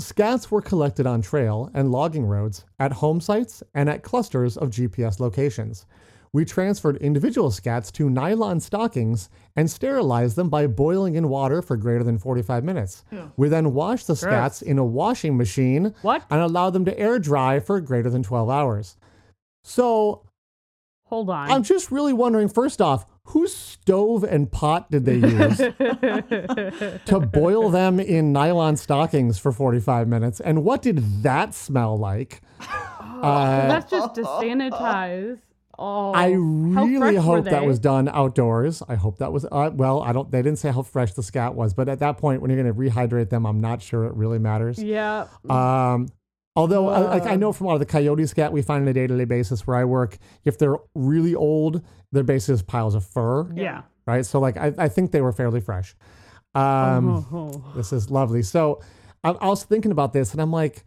Scats 0.00 0.50
were 0.50 0.62
collected 0.62 1.06
on 1.06 1.22
trail 1.22 1.70
and 1.74 1.90
logging 1.90 2.24
roads, 2.24 2.64
at 2.78 2.92
home 2.92 3.20
sites, 3.20 3.62
and 3.74 3.88
at 3.88 4.02
clusters 4.04 4.56
of 4.56 4.70
GPS 4.70 5.18
locations. 5.18 5.86
We 6.32 6.44
transferred 6.44 6.98
individual 6.98 7.50
scats 7.50 7.90
to 7.92 8.08
nylon 8.10 8.60
stockings 8.60 9.28
and 9.56 9.68
sterilized 9.68 10.36
them 10.36 10.50
by 10.50 10.66
boiling 10.66 11.14
in 11.14 11.28
water 11.28 11.62
for 11.62 11.76
greater 11.76 12.04
than 12.04 12.18
45 12.18 12.62
minutes. 12.64 13.02
We 13.36 13.48
then 13.48 13.72
washed 13.72 14.06
the 14.06 14.12
scats 14.12 14.62
in 14.62 14.78
a 14.78 14.84
washing 14.84 15.36
machine 15.36 15.94
What? 16.02 16.22
and 16.30 16.40
allowed 16.40 16.70
them 16.70 16.84
to 16.84 16.96
air 16.98 17.18
dry 17.18 17.58
for 17.60 17.80
greater 17.80 18.10
than 18.10 18.22
12 18.22 18.50
hours. 18.50 18.96
So 19.64 20.26
Hold 21.06 21.30
on. 21.30 21.50
I'm 21.50 21.62
just 21.62 21.90
really 21.90 22.12
wondering 22.12 22.50
first 22.50 22.82
off, 22.82 23.06
whose 23.24 23.77
stove 23.88 24.22
and 24.22 24.52
pot 24.52 24.90
did 24.90 25.06
they 25.06 25.14
use 25.16 25.56
to 27.06 27.28
boil 27.32 27.70
them 27.70 27.98
in 27.98 28.34
nylon 28.34 28.76
stockings 28.76 29.38
for 29.38 29.50
45 29.50 30.06
minutes? 30.06 30.40
And 30.40 30.62
what 30.62 30.82
did 30.82 31.22
that 31.22 31.54
smell 31.54 31.96
like? 31.96 32.42
Uh, 32.60 33.66
That's 33.66 33.90
just 33.90 34.14
to 34.16 34.22
sanitize. 34.22 35.40
Oh, 35.78 36.12
I 36.12 36.32
really 36.32 37.16
hope 37.16 37.46
that 37.46 37.64
was 37.64 37.78
done 37.78 38.08
outdoors. 38.08 38.82
I 38.88 38.96
hope 38.96 39.18
that 39.18 39.32
was 39.32 39.44
uh, 39.50 39.70
well. 39.72 40.02
I 40.02 40.12
don't. 40.12 40.30
They 40.30 40.42
didn't 40.42 40.58
say 40.58 40.70
how 40.70 40.82
fresh 40.82 41.14
the 41.14 41.22
scat 41.22 41.54
was, 41.54 41.74
but 41.74 41.88
at 41.88 41.98
that 41.98 42.18
point, 42.18 42.42
when 42.42 42.50
you're 42.50 42.62
going 42.62 42.72
to 42.72 42.78
rehydrate 42.78 43.30
them, 43.30 43.46
I'm 43.46 43.60
not 43.60 43.82
sure 43.82 44.04
it 44.04 44.14
really 44.14 44.38
matters. 44.38 44.80
Yeah. 44.80 45.26
Um, 45.50 46.08
although, 46.58 46.88
uh, 46.88 47.04
like 47.08 47.24
I 47.26 47.36
know 47.36 47.52
from 47.52 47.66
a 47.66 47.68
lot 47.70 47.74
of 47.74 47.80
the 47.80 47.86
coyote 47.86 48.26
scat 48.26 48.52
we 48.52 48.62
find 48.62 48.82
on 48.82 48.88
a 48.88 48.92
day-to-day 48.92 49.24
basis 49.24 49.66
where 49.66 49.76
I 49.76 49.84
work, 49.84 50.18
if 50.44 50.58
they're 50.58 50.76
really 50.94 51.34
old, 51.34 51.82
they're 52.12 52.22
basically 52.24 52.54
just 52.56 52.66
piles 52.66 52.94
of 52.94 53.04
fur, 53.04 53.50
Yeah. 53.54 53.82
right? 54.06 54.26
So, 54.26 54.40
like, 54.40 54.56
I, 54.56 54.74
I 54.76 54.88
think 54.88 55.12
they 55.12 55.20
were 55.20 55.32
fairly 55.32 55.60
fresh. 55.60 55.94
Um, 56.54 57.24
Oh. 57.32 57.64
this 57.76 57.92
is 57.92 58.10
lovely. 58.10 58.42
So, 58.42 58.80
I, 59.24 59.30
I 59.30 59.48
was 59.48 59.64
thinking 59.64 59.92
about 59.92 60.12
this, 60.12 60.32
and 60.32 60.40
I'm 60.42 60.50
like, 60.52 60.84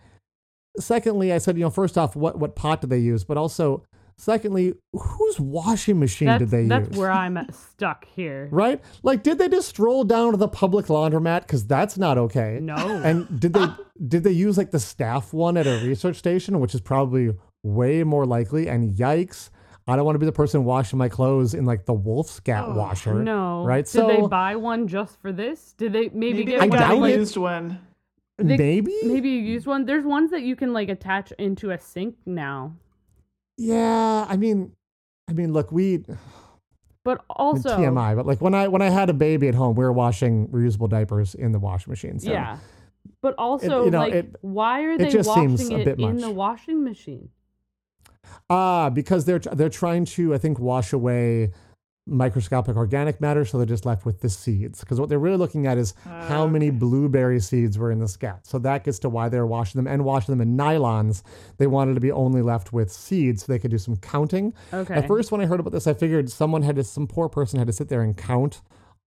secondly, 0.77 1.31
I 1.33 1.37
said, 1.37 1.57
you 1.57 1.63
know, 1.63 1.69
first 1.69 1.97
off, 1.97 2.15
what 2.15 2.37
what 2.39 2.55
pot 2.55 2.81
do 2.81 2.87
they 2.87 2.99
use? 2.99 3.23
But 3.23 3.37
also, 3.37 3.83
secondly, 4.21 4.73
whose 4.93 5.39
washing 5.39 5.99
machine 5.99 6.27
That's, 6.27 6.39
did 6.41 6.49
they 6.51 6.65
that's 6.67 6.81
use? 6.81 6.87
That's 6.89 6.97
where 6.97 7.11
I'm 7.11 7.47
stuck 7.51 8.05
here. 8.05 8.47
right? 8.51 8.79
Like, 9.03 9.23
did 9.23 9.37
they 9.39 9.49
just 9.49 9.67
stroll 9.69 10.03
down 10.03 10.31
to 10.31 10.37
the 10.37 10.47
public 10.47 10.85
laundromat? 10.87 11.41
Because 11.41 11.65
that's 11.65 11.97
not 11.97 12.17
okay. 12.17 12.59
No. 12.61 12.75
And 13.03 13.39
did 13.39 13.53
they 13.53 13.65
did 14.07 14.23
they 14.23 14.31
use 14.31 14.57
like 14.57 14.71
the 14.71 14.79
staff 14.79 15.33
one 15.33 15.57
at 15.57 15.65
a 15.67 15.83
research 15.85 16.17
station, 16.17 16.59
which 16.59 16.75
is 16.75 16.81
probably 16.81 17.31
way 17.63 18.03
more 18.03 18.25
likely? 18.25 18.67
And 18.67 18.93
yikes, 18.93 19.49
I 19.87 19.95
don't 19.95 20.05
want 20.05 20.15
to 20.15 20.19
be 20.19 20.25
the 20.27 20.31
person 20.31 20.63
washing 20.65 20.99
my 20.99 21.09
clothes 21.09 21.53
in 21.53 21.65
like 21.65 21.85
the 21.85 21.93
wolf 21.93 22.29
scat 22.29 22.65
oh, 22.67 22.75
washer. 22.75 23.15
no. 23.15 23.63
right? 23.65 23.87
So. 23.87 24.07
Did 24.07 24.17
they 24.23 24.27
buy 24.27 24.55
one 24.55 24.87
just 24.87 25.19
for 25.21 25.31
this? 25.31 25.73
Did 25.77 25.93
they 25.93 26.09
maybe, 26.09 26.39
Maybe 26.39 26.43
get 26.45 26.61
I 26.61 26.65
one 26.65 26.69
got 26.69 26.79
doubt 26.79 26.91
a 26.91 26.95
like, 26.99 27.15
used 27.15 27.37
one. 27.37 27.79
they- 28.37 28.57
Maybe. 28.57 28.93
maybe 29.03 29.29
you 29.29 29.39
use 29.41 29.65
one? 29.65 29.85
There's 29.85 30.05
ones 30.05 30.29
that 30.31 30.43
you 30.43 30.55
can 30.55 30.73
like 30.73 30.89
attach 30.89 31.31
into 31.39 31.71
a 31.71 31.79
sink 31.79 32.15
now. 32.25 32.73
Yeah. 33.57 34.25
I 34.27 34.37
mean, 34.37 34.73
I 35.29 35.33
mean, 35.33 35.53
look, 35.53 35.71
we 35.71 36.03
But 37.03 37.23
also 37.31 37.69
TMI, 37.77 38.15
but 38.15 38.27
like 38.27 38.41
when 38.41 38.53
I 38.53 38.67
when 38.67 38.81
I 38.83 38.89
had 38.89 39.09
a 39.09 39.13
baby 39.13 39.47
at 39.47 39.55
home, 39.55 39.75
we 39.75 39.83
were 39.83 39.91
washing 39.91 40.47
reusable 40.49 40.87
diapers 40.87 41.33
in 41.33 41.51
the 41.51 41.57
washing 41.59 41.89
machine. 41.89 42.19
So. 42.19 42.31
Yeah. 42.31 42.57
But 43.23 43.33
also, 43.39 43.85
you 43.85 43.91
know, 43.91 43.99
like, 43.99 44.13
it- 44.13 44.35
why 44.41 44.83
are 44.83 44.91
it 44.91 44.99
they 44.99 45.09
seems 45.09 45.27
washing 45.27 45.73
a 45.73 45.77
it 45.79 45.99
in 45.99 46.17
the 46.17 46.29
washing 46.29 46.83
machine? 46.83 47.29
Ah, 48.49 48.89
because 48.91 49.25
they're 49.25 49.39
they're 49.39 49.69
trying 49.69 50.05
to, 50.05 50.33
I 50.33 50.37
think, 50.37 50.59
wash 50.59 50.93
away 50.93 51.51
microscopic 52.07 52.75
organic 52.75 53.21
matter, 53.21 53.45
so 53.45 53.57
they're 53.57 53.65
just 53.65 53.85
left 53.85 54.05
with 54.05 54.21
the 54.21 54.29
seeds. 54.29 54.79
Because 54.79 54.99
what 54.99 55.07
they're 55.09 55.19
really 55.19 55.37
looking 55.37 55.67
at 55.67 55.77
is 55.77 55.93
how 56.03 56.47
many 56.47 56.69
blueberry 56.69 57.39
seeds 57.39 57.77
were 57.77 57.91
in 57.91 57.99
the 57.99 58.07
scat. 58.07 58.45
So 58.45 58.57
that 58.59 58.83
gets 58.83 58.99
to 58.99 59.09
why 59.09 59.29
they're 59.29 59.45
washing 59.45 59.79
them 59.79 59.87
and 59.91 60.03
washing 60.03 60.35
them 60.35 60.41
in 60.41 60.57
nylons. 60.57 61.21
They 61.57 61.67
wanted 61.67 61.93
to 61.95 61.99
be 62.01 62.11
only 62.11 62.41
left 62.41 62.73
with 62.73 62.91
seeds, 62.91 63.45
so 63.45 63.51
they 63.51 63.59
could 63.59 63.71
do 63.71 63.77
some 63.77 63.97
counting. 63.97 64.53
Okay. 64.73 64.93
At 64.95 65.07
first, 65.07 65.31
when 65.31 65.41
I 65.41 65.45
heard 65.45 65.59
about 65.59 65.73
this, 65.73 65.87
I 65.87 65.93
figured 65.93 66.29
someone 66.31 66.63
had 66.63 66.75
to, 66.77 66.83
some 66.83 67.07
poor 67.07 67.29
person 67.29 67.59
had 67.59 67.67
to 67.67 67.73
sit 67.73 67.89
there 67.89 68.01
and 68.01 68.17
count 68.17 68.61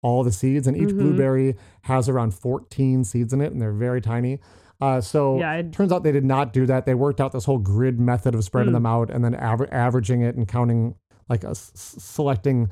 all 0.02 0.24
the 0.24 0.32
seeds, 0.32 0.66
and 0.66 0.76
each 0.76 0.88
Mm-hmm. 0.88 0.98
blueberry 0.98 1.56
has 1.82 2.08
around 2.08 2.34
14 2.34 3.04
seeds 3.04 3.32
in 3.32 3.40
it, 3.40 3.52
and 3.52 3.60
they're 3.62 3.72
very 3.72 4.00
tiny. 4.00 4.40
Uh, 4.80 4.98
so 5.00 5.38
Yeah, 5.38 5.50
I'd- 5.52 5.70
turns 5.70 5.92
out 5.92 6.02
they 6.02 6.12
did 6.12 6.24
not 6.24 6.52
do 6.54 6.64
that. 6.66 6.86
They 6.86 6.94
worked 6.94 7.20
out 7.20 7.32
this 7.32 7.44
whole 7.44 7.58
grid 7.58 8.00
method 8.00 8.34
of 8.34 8.42
spreading 8.42 8.72
them 8.72 8.86
out 8.86 9.10
and 9.10 9.22
then 9.22 9.34
aver- 9.34 9.72
averaging 9.72 10.22
it 10.22 10.36
and 10.36 10.48
counting, 10.48 10.94
like 11.30 11.44
a 11.44 11.50
s- 11.50 11.72
s- 11.74 12.02
selecting 12.02 12.68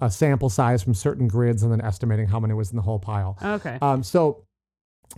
a 0.00 0.10
sample 0.10 0.50
size 0.50 0.82
from 0.82 0.94
certain 0.94 1.26
grids 1.26 1.62
and 1.62 1.72
then 1.72 1.80
estimating 1.80 2.28
how 2.28 2.38
many 2.38 2.52
was 2.54 2.70
in 2.70 2.76
the 2.76 2.82
whole 2.82 2.98
pile. 2.98 3.38
Okay. 3.42 3.78
Um, 3.80 4.02
so, 4.02 4.44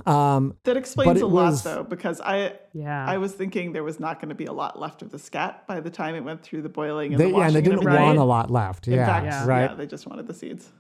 um, 0.04 0.54
That 0.64 0.76
explains 0.76 1.18
it 1.20 1.24
a 1.24 1.26
lot, 1.26 1.54
though, 1.64 1.82
because 1.82 2.20
I 2.20 2.52
yeah. 2.74 3.04
I 3.06 3.18
was 3.18 3.32
thinking 3.32 3.72
there 3.72 3.82
was 3.84 3.98
not 3.98 4.20
going 4.20 4.28
to 4.28 4.34
be 4.34 4.44
a 4.46 4.52
lot 4.52 4.78
left 4.78 5.00
of 5.02 5.10
the 5.10 5.18
scat 5.18 5.66
by 5.66 5.80
the 5.80 5.90
time 5.90 6.14
it 6.14 6.20
went 6.24 6.42
through 6.42 6.62
the 6.62 6.68
boiling 6.68 7.12
and 7.14 7.20
they, 7.20 7.30
the 7.32 7.38
yeah, 7.38 7.46
and 7.46 7.54
they 7.56 7.62
didn't 7.62 7.80
everything. 7.80 8.02
want 8.02 8.18
a 8.18 8.24
lot 8.24 8.50
left. 8.50 8.86
In 8.88 8.94
Yeah, 8.94 9.06
fact, 9.06 9.26
Yeah. 9.26 9.46
right. 9.46 9.70
yeah, 9.70 9.74
they 9.76 9.86
just 9.86 10.06
wanted 10.06 10.26
the 10.26 10.34
seeds. 10.34 10.70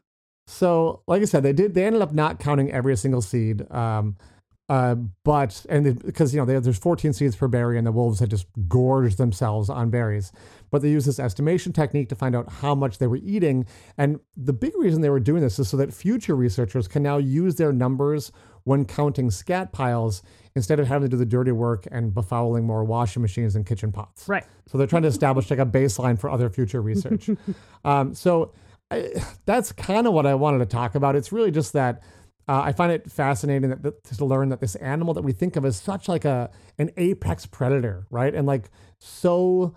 So, 0.46 1.02
like 1.08 1.22
I 1.22 1.24
said, 1.24 1.42
they 1.42 1.52
did. 1.52 1.74
They 1.74 1.84
ended 1.86 2.02
up 2.02 2.12
not 2.12 2.38
counting 2.38 2.70
every 2.70 2.96
single 2.96 3.22
seed. 3.22 3.68
Um, 3.72 4.16
uh, 4.68 4.96
but 5.22 5.64
and 5.68 6.02
because 6.04 6.34
you 6.34 6.40
know 6.40 6.44
they, 6.44 6.58
there's 6.58 6.78
14 6.78 7.12
seeds 7.12 7.36
per 7.36 7.46
berry, 7.46 7.78
and 7.78 7.86
the 7.86 7.92
wolves 7.92 8.18
had 8.18 8.30
just 8.30 8.46
gorged 8.68 9.16
themselves 9.16 9.70
on 9.70 9.90
berries. 9.90 10.32
But 10.70 10.82
they 10.82 10.90
used 10.90 11.06
this 11.06 11.20
estimation 11.20 11.72
technique 11.72 12.08
to 12.08 12.16
find 12.16 12.34
out 12.34 12.50
how 12.50 12.74
much 12.74 12.98
they 12.98 13.06
were 13.06 13.20
eating. 13.22 13.66
And 13.96 14.18
the 14.36 14.52
big 14.52 14.72
reason 14.76 15.00
they 15.00 15.10
were 15.10 15.20
doing 15.20 15.40
this 15.40 15.60
is 15.60 15.68
so 15.68 15.76
that 15.76 15.94
future 15.94 16.34
researchers 16.34 16.88
can 16.88 17.04
now 17.04 17.18
use 17.18 17.54
their 17.54 17.72
numbers 17.72 18.32
when 18.64 18.84
counting 18.84 19.30
scat 19.30 19.72
piles 19.72 20.24
instead 20.56 20.80
of 20.80 20.88
having 20.88 21.08
to 21.08 21.16
do 21.16 21.16
the 21.16 21.24
dirty 21.24 21.52
work 21.52 21.86
and 21.92 22.12
befouling 22.12 22.64
more 22.64 22.82
washing 22.82 23.22
machines 23.22 23.54
and 23.54 23.64
kitchen 23.64 23.92
pots. 23.92 24.28
right. 24.28 24.44
So 24.66 24.76
they're 24.76 24.88
trying 24.88 25.02
to 25.02 25.08
establish 25.08 25.48
like 25.48 25.60
a 25.60 25.66
baseline 25.66 26.18
for 26.18 26.28
other 26.28 26.50
future 26.50 26.82
research. 26.82 27.30
um, 27.84 28.12
so 28.12 28.52
I, 28.90 29.12
that's 29.44 29.70
kind 29.70 30.08
of 30.08 30.12
what 30.12 30.26
I 30.26 30.34
wanted 30.34 30.58
to 30.58 30.66
talk 30.66 30.96
about. 30.96 31.14
It's 31.14 31.30
really 31.30 31.52
just 31.52 31.72
that 31.74 32.02
uh, 32.48 32.60
I 32.64 32.72
find 32.72 32.92
it 32.92 33.10
fascinating 33.10 33.70
that, 33.70 33.82
that 33.82 34.04
to 34.04 34.24
learn 34.24 34.50
that 34.50 34.60
this 34.60 34.74
animal 34.76 35.14
that 35.14 35.22
we 35.22 35.32
think 35.32 35.56
of 35.56 35.64
as 35.64 35.76
such 35.76 36.08
like 36.08 36.24
a 36.24 36.50
an 36.78 36.90
apex 36.96 37.46
predator, 37.46 38.06
right, 38.10 38.34
and 38.34 38.46
like 38.46 38.70
so 39.00 39.74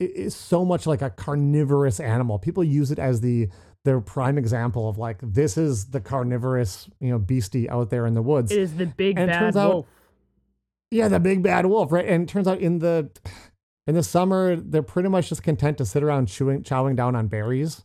is 0.00 0.34
so 0.34 0.64
much 0.64 0.86
like 0.86 1.02
a 1.02 1.10
carnivorous 1.10 2.00
animal. 2.00 2.38
People 2.38 2.64
use 2.64 2.90
it 2.90 2.98
as 2.98 3.20
the 3.20 3.48
their 3.84 4.00
prime 4.00 4.38
example 4.38 4.88
of 4.88 4.96
like 4.98 5.18
this 5.22 5.56
is 5.56 5.86
the 5.86 6.00
carnivorous 6.00 6.88
you 7.00 7.10
know 7.10 7.18
beastie 7.18 7.68
out 7.68 7.90
there 7.90 8.06
in 8.06 8.14
the 8.14 8.22
woods. 8.22 8.52
It 8.52 8.58
is 8.58 8.76
the 8.76 8.86
big 8.86 9.18
And 9.18 9.28
it 9.30 9.32
bad 9.32 9.38
turns 9.40 9.56
out- 9.56 9.72
wolf. 9.72 9.86
Yeah, 10.90 11.08
the 11.08 11.18
big 11.20 11.42
bad 11.42 11.64
wolf, 11.66 11.90
right? 11.90 12.06
And 12.06 12.24
it 12.24 12.28
turns 12.28 12.46
out 12.46 12.60
in 12.60 12.78
the 12.80 13.10
in 13.86 13.94
the 13.96 14.02
summer, 14.02 14.54
they're 14.56 14.82
pretty 14.82 15.08
much 15.08 15.30
just 15.30 15.42
content 15.42 15.78
to 15.78 15.84
sit 15.86 16.02
around 16.04 16.26
chewing, 16.28 16.62
chowing 16.62 16.94
down 16.94 17.16
on 17.16 17.26
berries. 17.28 17.82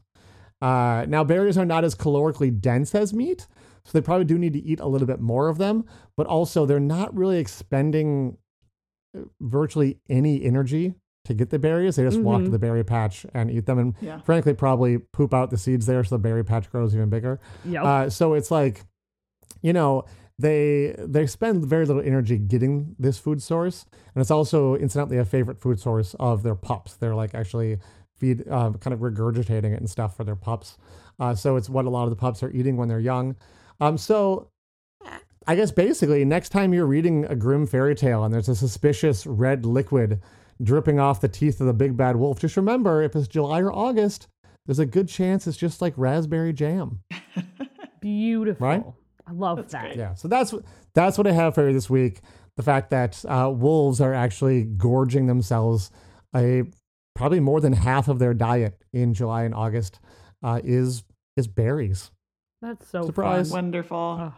Uh, 0.62 1.06
now, 1.08 1.24
berries 1.24 1.58
are 1.58 1.66
not 1.66 1.84
as 1.84 1.96
calorically 1.96 2.52
dense 2.60 2.94
as 2.94 3.14
meat, 3.14 3.48
so 3.88 3.98
they 3.98 4.02
probably 4.04 4.26
do 4.26 4.38
need 4.38 4.52
to 4.52 4.60
eat 4.60 4.82
a 4.82 4.86
little 4.88 5.08
bit 5.08 5.22
more 5.22 5.48
of 5.48 5.58
them. 5.58 5.86
But 6.18 6.28
also, 6.28 6.66
they're 6.66 6.80
not 6.80 7.16
really 7.16 7.40
expending 7.40 8.38
uh, 9.18 9.22
virtually 9.40 9.98
any 10.10 10.44
energy 10.44 10.94
to 11.24 11.34
get 11.34 11.50
the 11.52 11.58
berries. 11.60 11.96
They 11.96 12.04
just 12.04 12.20
walk 12.20 12.44
to 12.44 12.50
the 12.50 12.60
berry 12.60 12.84
patch 12.84 13.26
and 13.34 13.50
eat 13.50 13.66
them, 13.66 13.80
and 13.80 13.96
Yeah. 14.02 14.20
frankly, 14.22 14.54
probably 14.54 14.98
poop 14.98 15.34
out 15.34 15.50
the 15.50 15.58
seeds 15.58 15.86
there, 15.86 16.04
so 16.04 16.16
the 16.16 16.20
berry 16.20 16.44
patch 16.44 16.70
grows 16.70 16.94
even 16.94 17.10
bigger. 17.10 17.40
Yep. 17.66 17.84
Uh, 17.84 18.10
so 18.10 18.34
it's 18.34 18.52
like, 18.52 18.84
you 19.62 19.72
know, 19.74 20.04
they 20.40 20.94
they 21.00 21.26
spend 21.26 21.66
very 21.66 21.86
little 21.86 22.02
energy 22.04 22.38
getting 22.38 22.96
this 23.00 23.18
food 23.18 23.42
source, 23.42 23.86
and 24.14 24.22
it's 24.22 24.32
also 24.32 24.76
incidentally 24.76 25.18
a 25.18 25.26
favorite 25.26 25.60
food 25.60 25.80
source 25.80 26.14
of 26.20 26.44
their 26.44 26.56
pups. 26.56 26.96
They're 26.96 27.16
like 27.16 27.34
actually 27.34 27.80
feed 28.16 28.48
uh, 28.50 28.72
kind 28.80 28.94
of 28.94 29.00
regurgitating 29.00 29.74
it 29.74 29.80
and 29.80 29.90
stuff 29.90 30.16
for 30.18 30.24
their 30.24 30.36
pups. 30.36 30.78
Uh, 31.20 31.34
so 31.36 31.56
it's 31.56 31.70
what 31.70 31.86
a 31.86 31.90
lot 31.90 32.04
of 32.04 32.10
the 32.10 32.16
pups 32.16 32.42
are 32.44 32.52
eating 32.52 32.78
when 32.78 32.88
they're 32.88 33.00
young. 33.00 33.36
Um, 33.80 33.98
so 33.98 34.50
I 35.46 35.56
guess 35.56 35.72
basically, 35.72 36.26
next 36.26 36.50
time 36.50 36.74
you're 36.74 36.86
reading 36.86 37.26
a 37.26 37.36
grim 37.36 37.66
fairy 37.68 37.96
tale 37.96 38.24
and 38.24 38.34
there's 38.34 38.50
a 38.50 38.56
suspicious 38.56 39.26
red 39.26 39.66
liquid 39.66 40.22
dripping 40.62 41.00
off 41.00 41.22
the 41.22 41.30
teeth 41.30 41.62
of 41.62 41.68
the 41.68 41.74
big 41.74 41.96
bad 41.96 42.16
wolf, 42.18 42.40
just 42.40 42.58
remember 42.58 43.02
if 43.02 43.16
it's 43.16 43.28
July 43.28 43.62
or 43.62 43.72
August, 43.72 44.28
there's 44.66 44.80
a 44.80 44.86
good 44.86 45.08
chance 45.08 45.48
it's 45.48 45.58
just 45.58 45.82
like 45.82 45.94
raspberry 45.96 46.52
jam. 46.52 47.00
Beautiful. 48.02 48.68
Right? 48.68 48.84
I 49.26 49.32
love 49.32 49.58
That's 49.58 49.72
that. 49.74 49.82
great. 49.84 49.98
Yeah. 49.98 50.14
So 50.16 50.28
that's 50.28 50.54
that's 50.94 51.18
what 51.18 51.28
I 51.28 51.32
have 51.32 51.56
for 51.56 51.68
you 51.68 51.74
this 51.74 51.90
week. 51.90 52.22
The 52.56 52.64
fact 52.64 52.90
that 52.90 53.24
uh, 53.26 53.52
wolves 53.54 54.02
are 54.02 54.14
actually 54.14 54.64
gorging 54.64 55.28
themselves 55.28 55.92
a 56.36 56.64
probably 57.16 57.40
more 57.40 57.62
than 57.62 57.74
half 57.74 58.08
of 58.08 58.20
their 58.20 58.34
diet 58.34 58.82
in 58.94 59.14
July 59.14 59.44
and 59.44 59.54
August 59.54 60.00
uh, 60.44 60.62
is 60.64 61.04
is 61.36 61.48
berries. 61.48 62.12
That's 62.68 62.90
so 62.90 63.06
Surprise. 63.06 63.50
fun. 63.50 63.64
Wonderful. 63.66 63.98
Oh, 63.98 64.34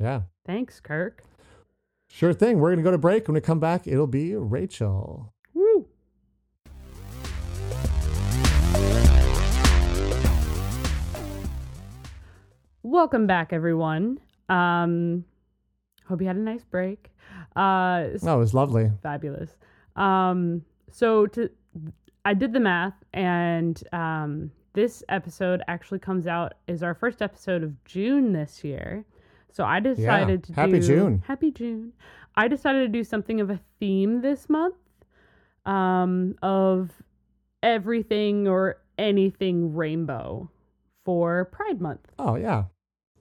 Yeah. 0.00 0.22
thanks, 0.46 0.80
Kirk. 0.80 1.22
Sure 2.08 2.32
thing. 2.32 2.58
We're 2.60 2.70
gonna 2.70 2.82
go 2.82 2.90
to 2.90 2.96
break. 2.96 3.28
When 3.28 3.34
we 3.34 3.42
come 3.42 3.60
back, 3.60 3.86
it'll 3.86 4.06
be 4.06 4.34
Rachel. 4.34 5.34
Woo. 5.52 5.86
Welcome 12.82 13.26
back, 13.26 13.52
everyone. 13.52 14.18
Um, 14.48 15.24
hope 16.06 16.20
you 16.20 16.26
had 16.26 16.36
a 16.36 16.40
nice 16.40 16.64
break. 16.64 17.10
Uh, 17.54 18.08
s- 18.14 18.26
Oh, 18.26 18.36
it 18.36 18.38
was 18.38 18.54
lovely. 18.54 18.90
fabulous. 19.02 19.56
Um, 19.96 20.64
so 20.90 21.26
to, 21.28 21.50
I 22.24 22.34
did 22.34 22.52
the 22.52 22.60
math, 22.60 22.94
and 23.12 23.80
um, 23.92 24.50
this 24.74 25.02
episode 25.08 25.62
actually 25.68 25.98
comes 25.98 26.26
out 26.26 26.54
is 26.66 26.82
our 26.82 26.94
first 26.94 27.22
episode 27.22 27.62
of 27.62 27.84
June 27.84 28.32
this 28.32 28.64
year. 28.64 29.04
So 29.50 29.64
I 29.64 29.80
decided 29.80 30.44
to 30.44 30.52
Happy 30.54 30.72
do 30.72 30.80
June. 30.80 31.22
Happy 31.26 31.50
June. 31.50 31.92
I 32.34 32.48
decided 32.48 32.80
to 32.80 32.88
do 32.88 33.04
something 33.04 33.40
of 33.40 33.50
a 33.50 33.60
theme 33.78 34.22
this 34.22 34.48
month, 34.48 34.76
um, 35.66 36.36
of 36.42 36.90
everything 37.62 38.48
or 38.48 38.78
anything 38.98 39.74
rainbow 39.74 40.50
for 41.04 41.44
Pride 41.46 41.80
Month. 41.80 42.08
Oh 42.18 42.36
yeah. 42.36 42.64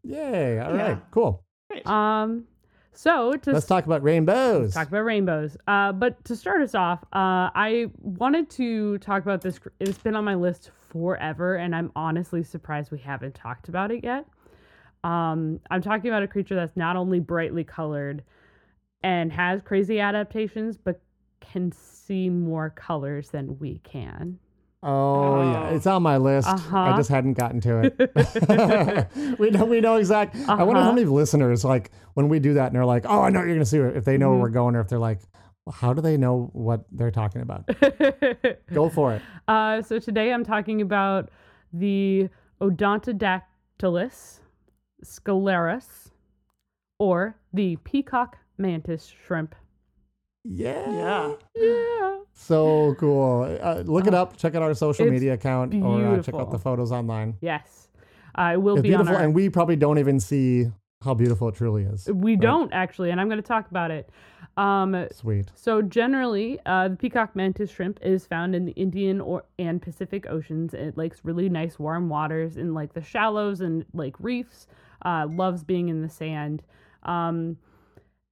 Yay. 0.04 0.60
All 0.60 0.72
right. 0.72 0.78
Yeah. 0.78 0.98
Cool. 1.12 1.44
Um, 1.86 2.46
so 2.94 3.34
to 3.34 3.52
Let's 3.52 3.66
talk 3.66 3.86
about 3.86 4.04
rainbows. 4.04 4.74
talk 4.74 4.88
about 4.88 5.06
rainbows. 5.06 5.58
Uh, 5.68 5.92
but 5.92 6.24
to 6.26 6.36
start 6.36 6.62
us 6.62 6.76
off, 6.76 7.04
uh, 7.14 7.50
I 7.56 7.88
wanted 8.00 8.50
to 8.52 8.98
talk 9.00 9.24
about 9.24 9.42
this. 9.42 9.60
It's 9.80 9.98
been 9.98 10.16
on 10.16 10.26
my 10.26 10.36
list 10.36 10.72
forever, 10.90 11.56
and 11.56 11.76
I'm 11.76 11.92
honestly 11.96 12.44
surprised 12.44 12.92
we 12.92 13.00
haven't 13.00 13.36
talked 13.36 13.70
about 13.70 13.92
it 13.92 14.04
yet. 14.04 14.26
Um, 15.04 15.60
I'm 15.72 15.82
talking 15.82 16.10
about 16.10 16.24
a 16.24 16.28
creature 16.28 16.56
that's 16.56 16.78
not 16.78 16.96
only 16.96 17.20
brightly 17.20 17.64
colored 17.64 18.24
and 19.04 19.32
has 19.32 19.62
crazy 19.62 20.00
adaptations, 20.00 20.78
but 20.78 21.02
can 21.40 21.72
see 21.72 22.30
more 22.30 22.70
colors 22.70 23.30
than 23.30 23.58
we 23.58 23.80
can. 23.84 24.38
Oh, 24.84 25.42
yeah, 25.52 25.70
Oh. 25.70 25.76
it's 25.76 25.86
on 25.86 26.02
my 26.02 26.18
list. 26.18 26.48
I 26.48 26.54
Uh-huh. 26.54 26.98
just 26.98 27.10
hadn't 27.10 27.34
gotten 27.34 27.62
to 27.62 27.82
it. 27.84 29.38
we 29.40 29.52
know 29.52 29.66
we 29.66 29.80
know 29.82 29.96
exact. 29.98 30.36
I 30.48 30.64
wonder 30.64 30.82
how 30.82 30.88
Uh-huh. 30.88 30.94
many 30.96 31.06
listeners 31.06 31.64
like 31.64 31.92
when 32.16 32.30
we 32.30 32.40
do 32.40 32.56
that 32.56 32.68
and 32.68 32.76
they're 32.76 32.86
like, 32.86 33.06
"Oh, 33.08 33.22
I 33.22 33.30
know 33.30 33.40
what 33.40 33.46
you're 33.48 33.56
gonna 33.56 33.66
see," 33.66 33.78
it, 33.78 33.96
if 33.96 34.06
they 34.06 34.18
know 34.18 34.30
Mhm. 34.30 34.34
where 34.34 34.42
we're 34.42 34.50
going, 34.50 34.76
or 34.76 34.80
if 34.82 34.88
they're 34.88 34.98
like, 34.98 35.20
well, 35.66 35.74
"How 35.74 35.94
do 35.94 36.02
they 36.02 36.18
know 36.18 36.50
what 36.54 36.86
they're 36.92 37.12
talking 37.12 37.42
about?" 37.44 37.68
Go 38.74 38.90
for 38.90 39.14
it. 39.14 39.22
Uh, 39.48 39.82
so 39.84 40.00
today 40.00 40.34
I'm 40.34 40.44
talking 40.44 40.82
about 40.82 41.30
the 41.72 42.30
Odontodactylus 42.60 44.40
scalaris, 45.06 46.10
or 47.00 47.36
the 47.54 47.76
peacock 47.84 48.38
mantis 48.58 49.06
shrimp. 49.26 49.54
Yeah. 50.44 50.92
Yeah. 50.92 51.34
Yeah. 51.56 52.18
So 52.42 52.96
cool. 53.00 53.58
Uh, 53.62 53.84
look 53.86 54.08
it 54.08 54.14
up. 54.14 54.36
Check 54.36 54.56
out 54.56 54.64
our 54.64 54.74
social 54.74 55.06
It's 55.06 55.12
media 55.12 55.34
account 55.34 55.74
or 55.76 56.16
uh, 56.16 56.22
check 56.24 56.34
out 56.36 56.52
the 56.52 56.58
photos 56.60 56.92
online. 56.92 57.38
Yes. 57.40 57.90
Uh, 58.34 58.52
it 58.54 58.58
will 58.62 58.76
It's 58.76 58.84
be 58.84 58.90
beautiful, 58.90 59.16
our. 59.16 59.22
and 59.22 59.36
we 59.36 59.50
probably 59.50 59.76
don't 59.76 60.00
even 60.00 60.20
see 60.20 60.68
how 61.04 61.14
beautiful 61.14 61.50
it 61.50 61.56
truly 61.56 61.84
is. 61.84 62.08
we 62.08 62.36
don't 62.36 62.72
actually, 62.74 63.12
and 63.12 63.20
I'm 63.22 63.28
going 63.28 63.42
to 63.42 63.48
talk 63.48 63.70
about 63.70 63.92
it. 63.92 64.10
Um, 64.58 65.08
Sweet. 65.12 65.52
So 65.56 65.82
generally, 65.82 66.60
uh, 66.66 66.90
the 66.90 66.96
peacock 66.96 67.36
mantis 67.36 67.70
shrimp 67.70 68.00
is 68.02 68.26
found 68.26 68.56
in 68.56 68.66
the 68.66 68.74
Indian 68.74 69.22
or 69.22 69.44
and 69.60 69.82
Pacific 69.82 70.26
Oceans. 70.30 70.74
It 70.74 70.98
likes 70.98 71.22
really 71.24 71.48
nice 71.48 71.78
warm 71.80 72.10
waters 72.10 72.58
in 72.58 72.74
like 72.74 72.94
the 72.94 73.02
shallows 73.02 73.62
and 73.62 73.86
like 73.94 74.16
reefs. 74.20 74.68
Uh, 75.04 75.28
loves 75.30 75.64
being 75.64 75.90
in 75.90 76.02
the 76.02 76.10
sand. 76.10 76.64
Um, 77.04 77.58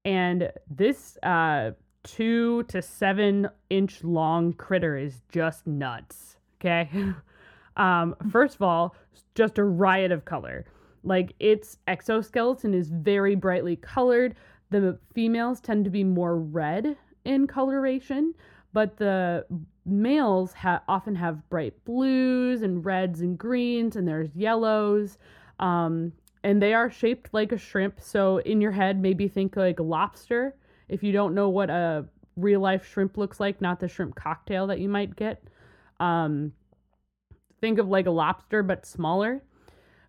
and 0.06 0.52
this 0.70 1.18
uh, 1.24 1.72
two 2.04 2.64
to 2.64 2.82
seven 2.82 3.50
inch 3.70 4.04
long 4.04 4.54
critter 4.54 4.98
is 4.98 5.22
just 5.32 5.68
nuts. 5.68 6.38
Okay. 6.60 6.90
um, 7.78 8.16
first 8.32 8.56
of 8.56 8.62
all, 8.62 8.96
just 9.36 9.58
a 9.58 9.64
riot 9.64 10.12
of 10.12 10.26
color. 10.26 10.66
Like 11.04 11.34
its 11.40 11.78
exoskeleton 11.88 12.74
is 12.74 12.90
very 12.90 13.36
brightly 13.36 13.76
colored. 13.76 14.36
The 14.70 14.98
females 15.14 15.60
tend 15.60 15.86
to 15.86 15.90
be 15.90 16.04
more 16.04 16.38
red 16.38 16.98
in 17.26 17.48
coloration, 17.48 18.34
but 18.74 18.98
the 18.98 19.46
males 19.86 20.54
ha- 20.54 20.84
often 20.88 21.16
have 21.16 21.48
bright 21.50 21.74
blues 21.86 22.62
and 22.62 22.86
reds 22.86 23.22
and 23.22 23.38
greens, 23.38 23.96
and 23.96 24.08
there's 24.08 24.36
yellows. 24.36 25.18
Um, 25.60 26.12
and 26.44 26.62
they 26.62 26.74
are 26.74 26.90
shaped 26.90 27.34
like 27.34 27.52
a 27.52 27.58
shrimp. 27.58 28.00
So 28.00 28.38
in 28.38 28.62
your 28.62 28.72
head, 28.72 29.02
maybe 29.02 29.28
think 29.28 29.56
like 29.56 29.80
a 29.80 29.84
lobster. 29.84 30.56
If 30.90 31.04
you 31.04 31.12
don't 31.12 31.36
know 31.36 31.50
what 31.50 31.70
a 31.70 32.06
real 32.36 32.60
life 32.60 32.88
shrimp 32.92 33.18
looks 33.18 33.40
like, 33.40 33.62
not 33.62 33.80
the 33.80 33.88
shrimp 33.88 34.16
cocktail 34.16 34.68
that 34.68 34.80
you 34.80 34.90
might 34.90 35.16
get, 35.16 35.44
um, 36.00 36.54
think 37.62 37.80
of 37.80 37.88
like 37.88 38.08
a 38.08 38.12
lobster 38.12 38.64
but 38.64 38.86
smaller. 38.86 39.44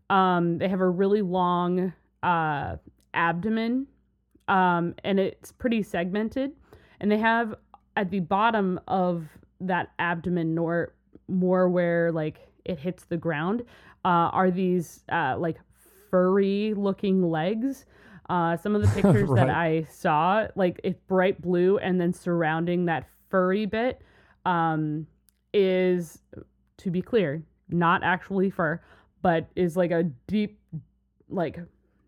Um, 0.08 0.58
they 0.58 0.68
have 0.68 0.80
a 0.80 0.88
really 0.88 1.22
long 1.22 1.92
uh, 2.22 2.76
abdomen, 3.14 3.86
um, 4.48 4.94
and 5.04 5.20
it's 5.20 5.52
pretty 5.52 5.82
segmented. 5.82 6.52
And 7.00 7.10
they 7.10 7.18
have 7.18 7.54
at 7.96 8.10
the 8.10 8.20
bottom 8.20 8.80
of 8.88 9.28
that 9.60 9.92
abdomen, 9.98 10.58
or 10.58 10.94
more 11.28 11.68
where 11.68 12.10
like 12.12 12.48
it 12.64 12.78
hits 12.78 13.04
the 13.04 13.16
ground, 13.16 13.62
uh, 14.04 14.30
are 14.32 14.50
these 14.50 15.04
uh, 15.10 15.36
like 15.38 15.58
furry 16.10 16.74
looking 16.74 17.22
legs. 17.22 17.84
Uh, 18.30 18.56
some 18.56 18.76
of 18.76 18.80
the 18.82 18.88
pictures 19.02 19.28
Right. 19.28 19.46
that 19.46 19.50
I 19.50 19.82
saw, 19.90 20.46
like 20.54 20.80
it's 20.84 21.00
bright 21.08 21.42
blue, 21.42 21.78
and 21.78 22.00
then 22.00 22.12
surrounding 22.12 22.84
that 22.86 23.06
furry 23.28 23.66
bit 23.66 24.00
um, 24.46 25.06
is, 25.52 26.20
to 26.78 26.90
be 26.90 27.02
clear, 27.02 27.42
not 27.68 28.04
actually 28.04 28.48
fur, 28.50 28.80
but 29.20 29.48
is 29.56 29.76
like 29.76 29.90
a 29.90 30.04
deep, 30.28 30.60
like 31.28 31.58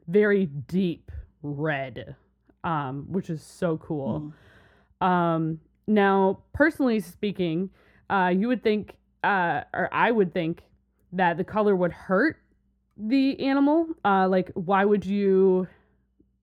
very 0.06 0.46
deep 0.46 1.10
red, 1.42 2.14
um, 2.62 3.04
which 3.08 3.28
is 3.28 3.42
so 3.42 3.76
cool. 3.78 4.32
Um, 5.00 5.58
now, 5.88 6.38
personally 6.52 7.00
speaking, 7.00 7.68
uh, 8.08 8.32
you 8.34 8.46
would 8.46 8.62
think, 8.62 8.94
uh, 9.24 9.62
or 9.74 9.88
I 9.92 10.12
would 10.12 10.32
think, 10.32 10.62
that 11.12 11.36
the 11.36 11.44
color 11.44 11.74
would 11.74 11.92
hurt 11.92 12.36
the 12.96 13.38
animal. 13.40 13.88
Uh, 14.04 14.28
like, 14.28 14.52
why 14.54 14.84
would 14.84 15.04
you 15.04 15.66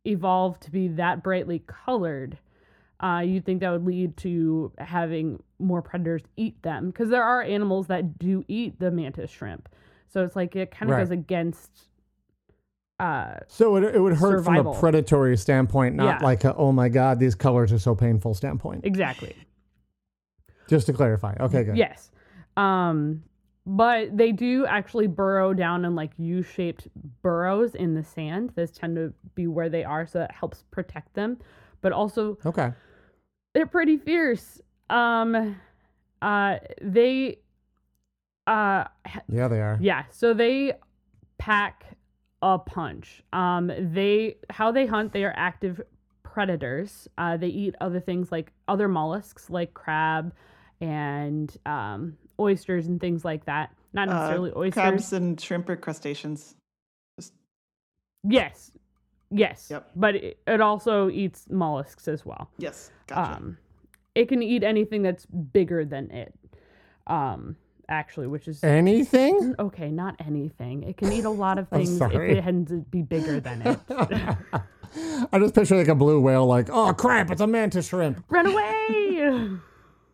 evolve 0.10 0.60
to 0.62 0.72
be 0.72 0.88
that 0.89 1.24
brightly 1.24 1.63
colored? 1.67 2.38
Uh, 3.00 3.24
you'd 3.26 3.45
think 3.45 3.62
that 3.62 3.72
would 3.72 3.86
lead 3.86 4.17
to 4.17 4.72
having 4.78 5.41
more 5.58 5.82
predators 5.82 6.22
eat 6.36 6.62
them 6.63 6.88
because 6.88 7.10
there 7.10 7.24
are 7.24 7.41
animals 7.41 7.88
that 7.88 8.19
do 8.19 8.43
eat 8.50 8.78
the 8.80 8.91
mantis 8.91 9.32
shrimp. 9.32 9.69
So 10.10 10.24
it's 10.26 10.36
like 10.36 10.56
it 10.56 10.72
kind 10.72 10.89
of 10.91 10.98
Right. 10.98 11.04
goes 11.04 11.12
against. 11.12 11.88
Uh, 13.00 13.36
So 13.48 13.78
it, 13.78 13.95
it 13.95 14.00
would 14.02 14.17
hurt 14.17 14.43
from 14.43 14.58
a 14.67 14.74
predatory 14.78 15.38
standpoint, 15.38 15.95
not 15.95 16.19
Yeah. 16.19 16.26
like 16.26 16.43
a, 16.43 16.54
oh 16.56 16.74
my 16.74 16.89
god, 16.89 17.19
these 17.19 17.36
colors 17.36 17.72
are 17.72 17.80
so 17.80 17.95
painful 17.95 18.34
standpoint. 18.34 18.84
exactly. 18.86 19.34
Just 20.67 20.86
to 20.88 20.93
clarify. 20.93 21.36
Okay, 21.39 21.63
good. 21.63 21.78
Yes. 21.78 22.12
Um, 22.58 23.24
but 23.71 24.17
they 24.17 24.32
do 24.32 24.65
actually 24.65 25.05
burrow 25.05 25.53
down 25.53 25.86
in 25.86 25.93
like 25.93 26.10
U-shaped 26.17 26.88
burrows 27.21 27.75
in 27.75 27.93
the 27.93 28.03
sand. 28.03 28.51
Those 28.55 28.71
tend 28.71 28.95
to 28.95 29.13
be 29.36 29.45
where 29.45 29.69
they 29.69 29.84
are, 29.84 30.08
so 30.08 30.17
that 30.19 30.32
helps 30.32 30.63
protect 30.71 31.13
them. 31.13 31.38
But 31.82 31.91
also, 31.91 32.38
Okay. 32.45 32.73
they're 33.53 33.67
pretty 33.67 33.97
fierce. 33.97 34.60
Um, 34.89 35.55
uh, 36.21 36.58
they, 36.82 37.38
uh, 38.47 38.86
Yeah, 39.27 39.47
they 39.47 39.62
are. 39.62 39.77
yeah. 39.79 40.05
So 40.10 40.34
they 40.34 40.73
pack 41.38 41.95
a 42.41 42.58
punch. 42.58 43.21
Um, 43.34 43.67
they 43.93 44.38
how 44.49 44.71
they 44.71 44.88
hunt. 44.88 45.13
They 45.13 45.25
are 45.25 45.34
active 45.38 45.79
predators. 46.23 47.08
Uh, 47.19 47.38
they 47.38 47.47
eat 47.49 47.75
other 47.82 47.99
things 47.99 48.32
like 48.32 48.51
other 48.67 48.88
mollusks, 48.88 49.49
like 49.51 49.75
crab 49.75 50.34
and 50.82 51.55
um, 51.67 52.17
oysters 52.39 52.88
and 52.88 52.99
things 53.02 53.23
like 53.25 53.45
that. 53.45 53.73
Not 53.93 54.08
Uh, 54.10 54.13
necessarily 54.13 54.52
oysters. 54.56 54.73
Crabs 54.73 55.13
and 55.13 55.39
shrimp 55.39 55.67
or 55.69 55.75
crustaceans. 55.75 56.56
Yes, 58.28 58.71
yes. 59.32 59.67
Yep. 59.71 59.91
But 59.95 60.15
it, 60.15 60.39
it 60.45 60.62
also 60.62 61.10
eats 61.10 61.45
mollusks 61.49 62.08
as 62.08 62.25
well. 62.25 62.49
Yes, 62.58 62.91
gotcha. 63.08 63.38
Um, 63.38 63.58
it 64.15 64.28
can 64.28 64.43
eat 64.43 64.63
anything 64.63 65.02
that's 65.04 65.25
bigger 65.25 65.86
than 65.86 66.12
it. 66.12 66.34
Um, 67.08 67.56
actually, 67.88 68.28
which 68.28 68.47
is 68.47 68.63
Anything? 68.63 69.56
okay. 69.58 69.89
Not 69.89 70.15
anything. 70.25 70.84
It 70.84 70.97
can 70.97 71.12
eat 71.13 71.23
a 71.25 71.30
lot 71.30 71.58
of 71.58 71.69
things 71.69 71.91
if 71.93 71.97
sorry. 71.97 72.38
it 72.38 72.43
had 72.43 72.67
to 72.67 72.82
be 72.91 73.02
bigger 73.02 73.39
than 73.39 73.62
it. 73.62 73.80
I 75.32 75.39
just 75.39 75.54
picture 75.56 75.78
like 75.78 75.88
a 75.88 75.95
blue 75.95 76.19
whale, 76.19 76.45
like, 76.45 76.69
oh 76.71 76.93
crap, 76.93 77.32
it's 77.32 77.41
a 77.41 77.47
mantis 77.47 77.88
shrimp. 77.88 78.23
Run 78.30 78.47
away! 78.47 79.21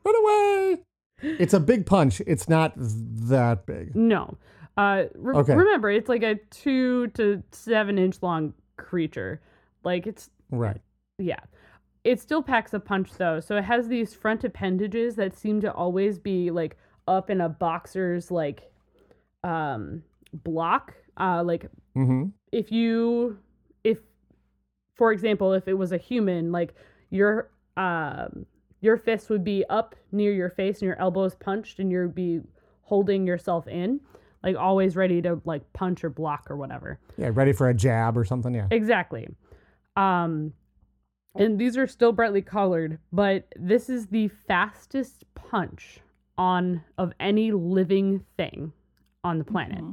Run 0.06 0.16
away. 0.16 0.78
It's 1.22 1.54
a 1.54 1.60
big 1.60 1.86
punch. 1.86 2.22
It's 2.28 2.48
not 2.50 2.74
that 2.78 3.66
big. 3.66 3.96
no. 3.96 4.38
Uh, 4.78 5.04
re- 5.16 5.36
Okay. 5.38 5.56
remember, 5.56 5.90
it's 5.90 6.10
like 6.10 6.22
a 6.22 6.36
two 6.52 7.08
to 7.10 7.42
seven 7.54 7.98
inch 7.98 8.18
long 8.22 8.54
creature. 8.76 9.40
Like 9.86 10.06
it's 10.06 10.30
Right. 10.52 10.82
Yeah. 11.18 11.40
It 12.04 12.20
still 12.20 12.44
packs 12.44 12.74
a 12.74 12.80
punch 12.82 13.14
though. 13.14 13.40
So 13.40 13.56
it 13.56 13.64
has 13.64 13.88
these 13.88 14.14
front 14.14 14.44
appendages 14.44 15.16
that 15.16 15.34
seem 15.38 15.62
to 15.62 15.72
always 15.74 16.20
be 16.20 16.52
like 16.52 16.76
up 17.08 17.30
in 17.30 17.40
a 17.40 17.48
boxer's 17.48 18.30
like 18.32 18.70
um 19.46 20.04
block. 20.34 20.94
Uh 21.18 21.42
like 21.44 21.70
Mm-hmm. 21.96 22.26
if 22.52 22.70
you 22.74 23.38
if 23.86 24.00
for 24.96 25.14
example, 25.14 25.54
if 25.54 25.70
it 25.70 25.76
was 25.76 25.94
a 25.94 25.98
human, 25.98 26.52
like 26.52 26.76
your 27.12 27.50
um 27.78 28.46
your 28.82 28.98
fist 28.98 29.30
would 29.30 29.44
be 29.44 29.66
up 29.70 29.96
near 30.12 30.32
your 30.32 30.50
face 30.50 30.78
and 30.78 30.88
your 30.88 31.00
elbows 31.00 31.36
punched 31.36 31.80
and 31.80 31.92
you'd 31.92 32.16
be 32.16 32.42
holding 32.82 33.26
yourself 33.26 33.68
in, 33.68 34.00
like 34.44 34.56
always 34.56 34.96
ready 34.96 35.22
to 35.22 35.42
like 35.46 35.62
punch 35.74 36.04
or 36.04 36.10
block 36.10 36.50
or 36.50 36.56
whatever. 36.56 37.00
Yeah, 37.18 37.32
ready 37.34 37.52
for 37.52 37.70
a 37.70 37.74
jab 37.74 38.18
or 38.18 38.24
something. 38.24 38.54
Yeah. 38.54 38.68
Exactly. 38.72 39.28
Um, 39.96 40.54
and 41.36 41.60
these 41.60 41.78
are 41.78 41.88
still 41.88 42.12
brightly 42.12 42.42
colored, 42.42 43.00
but 43.12 43.48
this 43.58 43.90
is 43.90 44.08
the 44.08 44.30
fastest 44.30 45.26
punch 45.36 46.00
on 46.38 46.84
of 46.98 47.14
any 47.20 47.52
living 47.52 48.24
thing 48.38 48.72
on 49.24 49.38
the 49.38 49.44
planet. 49.44 49.84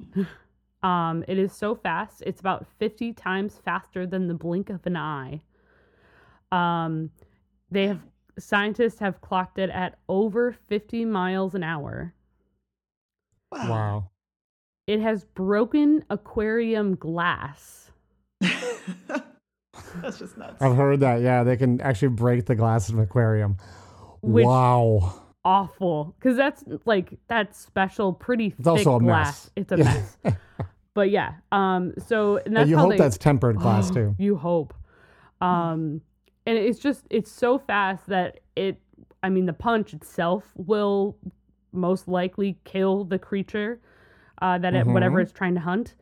um, 0.83 1.25
it 1.27 1.39
is 1.39 1.53
so 1.53 1.75
fast; 1.75 2.23
it's 2.27 2.41
about 2.41 2.67
fifty 2.79 3.13
times 3.13 3.61
faster 3.65 4.07
than 4.07 4.29
the 4.29 4.35
blink 4.35 4.71
of 4.71 4.87
an 4.87 4.97
eye. 4.97 5.41
Um, 6.53 7.11
they 7.71 7.89
have 7.89 8.01
scientists 8.39 8.99
have 9.01 9.21
clocked 9.21 9.59
it 9.59 9.71
at 9.71 9.99
over 10.09 10.53
fifty 10.53 11.05
miles 11.05 11.55
an 11.55 11.63
hour. 11.63 12.15
Wow. 13.53 14.11
It 14.87 15.01
has 15.01 15.25
broken 15.25 16.05
aquarium 16.11 16.97
glass. 16.97 17.91
That's 18.41 20.19
just 20.19 20.37
nuts. 20.37 20.61
I've 20.61 20.77
heard 20.77 21.01
that. 21.01 21.21
Yeah, 21.21 21.45
they 21.45 21.57
can 21.57 21.81
actually 21.81 22.09
break 22.09 22.47
the 22.47 22.55
glass 22.55 22.89
of 22.89 22.97
an 22.97 23.03
aquarium. 23.03 23.57
Which- 24.23 24.47
wow. 24.47 25.15
awful 25.45 26.15
because 26.19 26.37
that's 26.37 26.63
like 26.85 27.19
that's 27.27 27.59
special 27.59 28.13
pretty 28.13 28.51
thick 28.51 28.65
also 28.67 28.97
a 28.97 29.01
glass 29.01 29.27
mess. 29.47 29.51
it's 29.57 29.73
a 29.73 29.77
Yeah. 29.79 29.85
mess 30.25 30.37
but 30.95 31.11
yeah 31.11 31.33
um 31.51 31.93
so 32.07 32.37
and 32.37 32.47
And 32.47 32.57
that's 32.59 32.71
you 32.71 32.77
how 32.77 32.83
hope 32.83 32.93
they, 32.93 32.99
that's 32.99 33.19
tempered 33.19 33.57
glass 33.57 33.91
too. 33.95 34.15
you 34.21 34.37
hope 34.37 34.73
um 35.41 36.01
and 36.47 36.57
it's 36.59 36.79
just 36.79 37.07
it's 37.11 37.31
so 37.31 37.59
fast 37.59 38.07
that 38.07 38.41
it 38.57 38.81
i 39.23 39.29
mean 39.29 39.47
the 39.47 39.53
punch 39.53 39.93
itself 39.95 40.45
will 40.57 41.17
most 41.73 42.09
likely 42.09 42.59
kill 42.65 43.05
the 43.05 43.19
creature 43.19 43.81
uh 44.41 44.59
that 44.59 44.75
it 44.75 44.87
whatever 44.87 45.19
Mhm. 45.19 45.23
it's 45.23 45.33
trying 45.33 45.55
to 45.55 45.61
hunt 45.61 45.95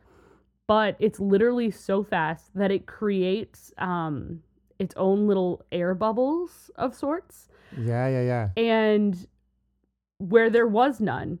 but 0.67 0.95
it's 0.99 1.19
literally 1.19 1.69
so 1.71 2.03
fast 2.03 2.51
that 2.55 2.71
it 2.71 2.85
creates 2.85 3.73
um 3.77 4.41
its 4.79 4.95
own 4.97 5.27
little 5.27 5.63
air 5.71 5.93
bubbles 5.93 6.71
of 6.75 6.95
sorts 6.95 7.47
Yeah, 7.77 8.07
yeah, 8.07 8.23
yeah. 8.23 8.49
and 8.61 9.27
where 10.17 10.49
there 10.49 10.67
was 10.67 10.99
none. 10.99 11.39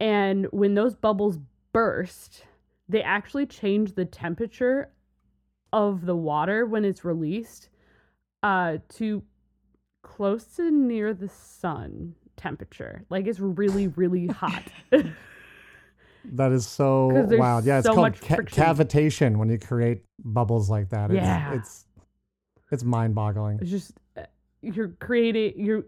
And 0.00 0.46
when 0.52 0.74
those 0.74 0.94
bubbles 0.94 1.38
burst, 1.72 2.44
they 2.88 3.02
actually 3.02 3.46
change 3.46 3.94
the 3.94 4.04
temperature 4.04 4.90
of 5.72 6.04
the 6.06 6.14
water 6.16 6.66
when 6.66 6.84
it's 6.84 7.04
released 7.04 7.68
uh, 8.42 8.78
to 8.96 9.22
close 10.02 10.44
to 10.56 10.70
near 10.70 11.12
the 11.14 11.28
sun 11.28 12.14
temperature. 12.36 13.04
Like 13.10 13.26
it's 13.26 13.40
really, 13.40 13.88
really 13.88 14.26
hot. 14.26 14.62
that 16.24 16.52
is 16.52 16.66
so 16.66 17.10
there's 17.12 17.38
wild. 17.40 17.64
Yeah, 17.64 17.78
it's 17.78 17.86
so 17.86 17.94
called 17.94 18.20
ca- 18.20 18.36
cavitation 18.36 19.36
when 19.36 19.48
you 19.48 19.58
create 19.58 20.02
bubbles 20.24 20.68
like 20.70 20.88
that. 20.90 21.10
It's, 21.10 21.16
Yeah. 21.16 21.54
It's 21.54 21.84
it's 22.70 22.84
mind-boggling. 22.84 23.58
it's 23.62 23.70
just 23.70 23.92
uh, 24.16 24.22
you're 24.60 24.88
creating 25.00 25.54
you're 25.56 25.84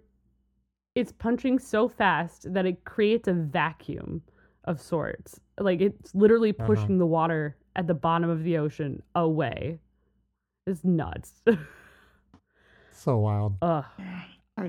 it's 0.94 1.12
punching 1.12 1.58
so 1.58 1.88
fast 1.88 2.52
that 2.54 2.64
it 2.66 2.84
creates 2.84 3.28
a 3.28 3.32
vacuum 3.34 4.22
of 4.64 4.80
sorts 4.80 5.38
like 5.58 5.80
it's 5.82 6.14
literally 6.14 6.50
Uh-huh. 6.50 6.66
pushing 6.66 6.96
the 6.98 7.06
water 7.06 7.56
at 7.76 7.86
the 7.86 7.94
bottom 7.94 8.30
of 8.30 8.44
the 8.44 8.56
ocean 8.56 9.02
away 9.14 9.78
it's 10.66 10.84
nuts 10.84 11.42
So 13.00 13.16
wild. 13.16 13.56
Ugh. 13.62 13.84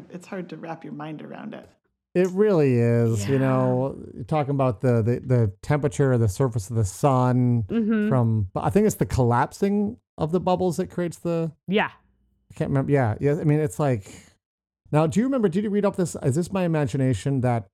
It's 0.10 0.26
hard 0.26 0.48
to 0.50 0.58
wrap 0.58 0.86
your 0.86 0.94
mind 0.94 1.22
around 1.22 1.54
it. 1.54 1.70
It 2.16 2.30
really 2.30 2.76
is. 2.78 3.28
You 3.28 3.40
know, 3.40 3.98
talking 4.28 4.52
about 4.52 4.80
the, 4.80 5.02
the 5.02 5.20
the 5.20 5.54
temperature 5.62 6.14
of 6.14 6.22
the 6.22 6.30
surface 6.30 6.70
of 6.70 6.78
the 6.78 6.86
sun 6.86 7.66
hmm 7.70 8.08
from 8.08 8.48
I 8.56 8.70
think 8.70 8.88
it's 8.88 8.96
the 8.96 9.06
collapsing 9.06 9.98
of 10.18 10.32
the 10.32 10.40
bubbles 10.40 10.78
that 10.78 10.90
creates 10.90 11.18
the 11.18 11.52
yeah 11.68 11.90
I 12.50 12.54
can't 12.54 12.70
remember. 12.70 12.92
Yeah, 12.92 13.16
yeah. 13.20 13.34
I 13.34 13.44
mean, 13.44 13.60
it's 13.60 13.80
like 13.80 14.14
now. 14.94 15.08
Do 15.08 15.20
you 15.20 15.26
remember? 15.26 15.50
Did 15.50 15.66
you 15.66 15.70
read 15.70 15.86
up 15.86 15.98
this? 15.98 16.16
Is 16.24 16.36
this 16.36 16.54
my 16.54 16.64
imagination 16.64 17.42
that 17.42 17.68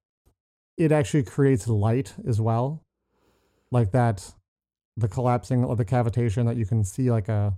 it 0.75 0.91
actually 0.91 1.23
creates 1.23 1.67
light 1.67 2.15
as 2.27 2.41
well, 2.41 2.83
like 3.71 3.91
that, 3.91 4.33
the 4.95 5.07
collapsing 5.07 5.63
of 5.63 5.77
the 5.77 5.85
cavitation 5.85 6.47
that 6.47 6.57
you 6.57 6.65
can 6.65 6.83
see 6.83 7.11
like 7.11 7.29
a 7.29 7.55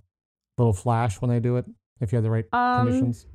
little 0.57 0.73
flash 0.73 1.21
when 1.21 1.29
they 1.29 1.39
do 1.39 1.55
it 1.55 1.65
if 2.01 2.11
you 2.11 2.17
have 2.17 2.23
the 2.23 2.29
right 2.29 2.45
um 2.53 2.85
conditions. 2.85 3.25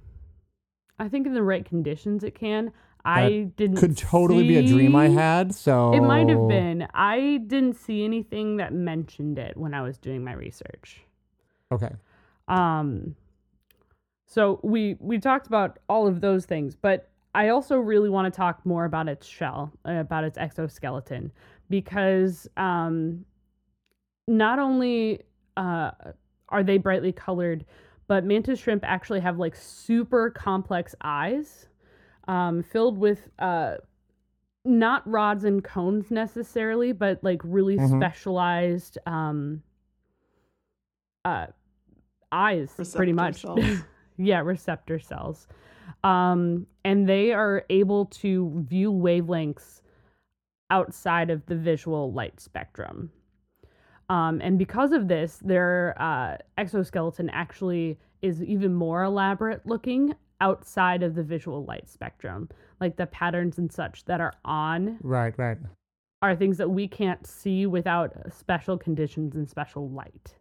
i 0.98 1.08
think 1.08 1.26
in 1.26 1.34
the 1.34 1.42
right 1.42 1.64
conditions 1.64 2.24
it 2.24 2.34
can 2.34 2.72
i 3.04 3.50
didn't 3.56 3.76
Could 3.76 3.96
totally 3.96 4.44
be 4.44 4.56
a 4.56 4.62
dream 4.62 4.96
I 4.96 5.08
had. 5.08 5.54
So 5.54 5.92
it 5.92 6.00
might 6.00 6.28
have 6.28 6.48
been 6.48 6.86
i 6.94 7.40
didn't 7.46 7.74
see 7.74 8.04
anything 8.04 8.56
that 8.56 8.72
mentioned 8.72 9.38
it 9.38 9.56
when 9.56 9.74
i 9.74 9.82
was 9.82 9.98
doing 9.98 10.24
my 10.24 10.32
research 10.32 11.02
Okay. 11.72 11.90
Um, 12.48 13.16
so 14.26 14.60
we 14.62 14.96
we 15.00 15.18
talked 15.18 15.46
about 15.46 15.78
all 15.88 16.06
of 16.06 16.20
those 16.20 16.44
things, 16.46 16.74
but 16.74 17.10
I 17.34 17.48
also 17.48 17.78
really 17.78 18.08
want 18.08 18.32
to 18.32 18.36
talk 18.36 18.64
more 18.64 18.84
about 18.84 19.08
its 19.08 19.26
shell, 19.26 19.72
uh, 19.86 19.92
about 19.94 20.24
its 20.24 20.38
exoskeleton, 20.38 21.32
because 21.68 22.46
um, 22.56 23.24
not 24.28 24.58
only 24.58 25.20
uh, 25.56 25.90
are 26.48 26.62
they 26.62 26.78
brightly 26.78 27.12
colored, 27.12 27.64
but 28.06 28.24
mantis 28.24 28.58
shrimp 28.58 28.84
actually 28.86 29.20
have 29.20 29.38
like 29.38 29.54
super 29.56 30.30
complex 30.30 30.94
eyes, 31.02 31.66
um, 32.28 32.62
filled 32.62 32.98
with 32.98 33.28
uh, 33.38 33.76
not 34.64 35.06
rods 35.08 35.44
and 35.44 35.62
cones 35.62 36.10
necessarily, 36.10 36.92
but 36.92 37.22
like 37.22 37.40
really 37.44 37.76
Mhm. 37.78 37.98
specialized 37.98 38.98
um, 39.06 39.62
uh, 41.24 41.46
eyes, 42.32 42.72
pretty 42.94 43.12
much. 43.12 43.42
cells. 43.42 43.64
yeah, 44.16 44.40
receptor 44.40 44.98
cells. 44.98 45.48
Um, 46.02 46.66
and 46.84 47.08
they 47.08 47.32
are 47.32 47.64
able 47.70 48.06
to 48.06 48.64
view 48.68 48.92
wavelengths 48.92 49.80
outside 50.70 51.30
of 51.30 51.44
the 51.46 51.56
visual 51.56 52.12
light 52.12 52.40
spectrum. 52.40 53.10
Um, 54.14 54.40
and 54.40 54.58
because 54.58 54.92
of 54.92 55.08
this, 55.08 55.40
their 55.42 55.96
uh, 55.98 56.36
exoskeleton 56.56 57.30
actually 57.30 57.98
is 58.22 58.44
even 58.44 58.72
more 58.72 59.02
elaborate 59.02 59.66
looking 59.66 60.14
outside 60.40 61.02
of 61.02 61.16
the 61.16 61.24
visual 61.24 61.64
light 61.64 61.88
spectrum. 61.88 62.48
Like 62.80 62.96
the 62.96 63.06
patterns 63.06 63.58
and 63.58 63.72
such 63.72 64.04
that 64.04 64.20
are 64.20 64.34
on 64.44 64.98
Right. 65.02 65.36
Right. 65.36 65.58
are 66.22 66.36
things 66.36 66.58
that 66.58 66.70
we 66.70 66.86
can't 66.86 67.26
see 67.26 67.66
without 67.66 68.12
special 68.32 68.78
conditions 68.78 69.34
and 69.34 69.48
special 69.48 69.90
light. 69.90 70.36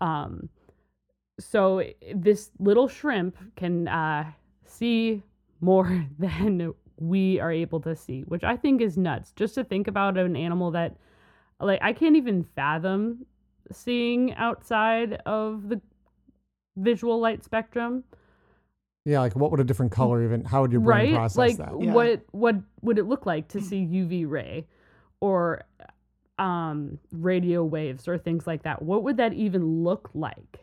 Um, 0.00 0.48
so 1.38 1.82
this 2.14 2.52
little 2.58 2.88
shrimp 2.88 3.36
can 3.56 3.86
uh, 3.86 4.32
see 4.64 5.22
more 5.60 6.06
than 6.18 6.72
we 6.96 7.38
are 7.38 7.52
able 7.52 7.80
to 7.80 7.94
see, 7.94 8.22
which 8.22 8.44
I 8.44 8.56
think 8.56 8.80
is 8.80 8.96
nuts. 8.96 9.32
Just 9.36 9.56
to 9.56 9.64
think 9.64 9.88
about 9.88 10.16
an 10.16 10.36
animal 10.36 10.70
that, 10.70 10.96
like, 11.66 11.80
I 11.82 11.92
can't 11.92 12.16
even 12.16 12.44
fathom 12.56 13.26
seeing 13.72 14.34
outside 14.34 15.14
of 15.26 15.68
the 15.68 15.80
visual 16.76 17.20
light 17.20 17.44
spectrum. 17.44 18.04
Yeah, 19.04 19.20
like 19.20 19.36
what 19.36 19.50
would 19.50 19.60
a 19.60 19.64
different 19.64 19.92
color 19.92 20.24
even? 20.24 20.44
How 20.44 20.62
would 20.62 20.72
your 20.72 20.80
brain 20.80 21.12
right? 21.12 21.14
process 21.14 21.36
like 21.36 21.56
that? 21.58 21.72
Yeah. 21.78 21.92
what 21.92 22.22
what 22.30 22.56
would 22.80 22.98
it 22.98 23.04
look 23.04 23.26
like 23.26 23.48
to 23.48 23.60
see 23.60 23.84
UV 23.84 24.28
ray 24.28 24.66
or 25.20 25.62
um 26.38 26.98
radio 27.12 27.64
waves 27.64 28.08
or 28.08 28.16
things 28.16 28.46
like 28.46 28.62
that? 28.62 28.80
What 28.80 29.02
would 29.02 29.18
that 29.18 29.34
even 29.34 29.84
look 29.84 30.10
like? 30.14 30.60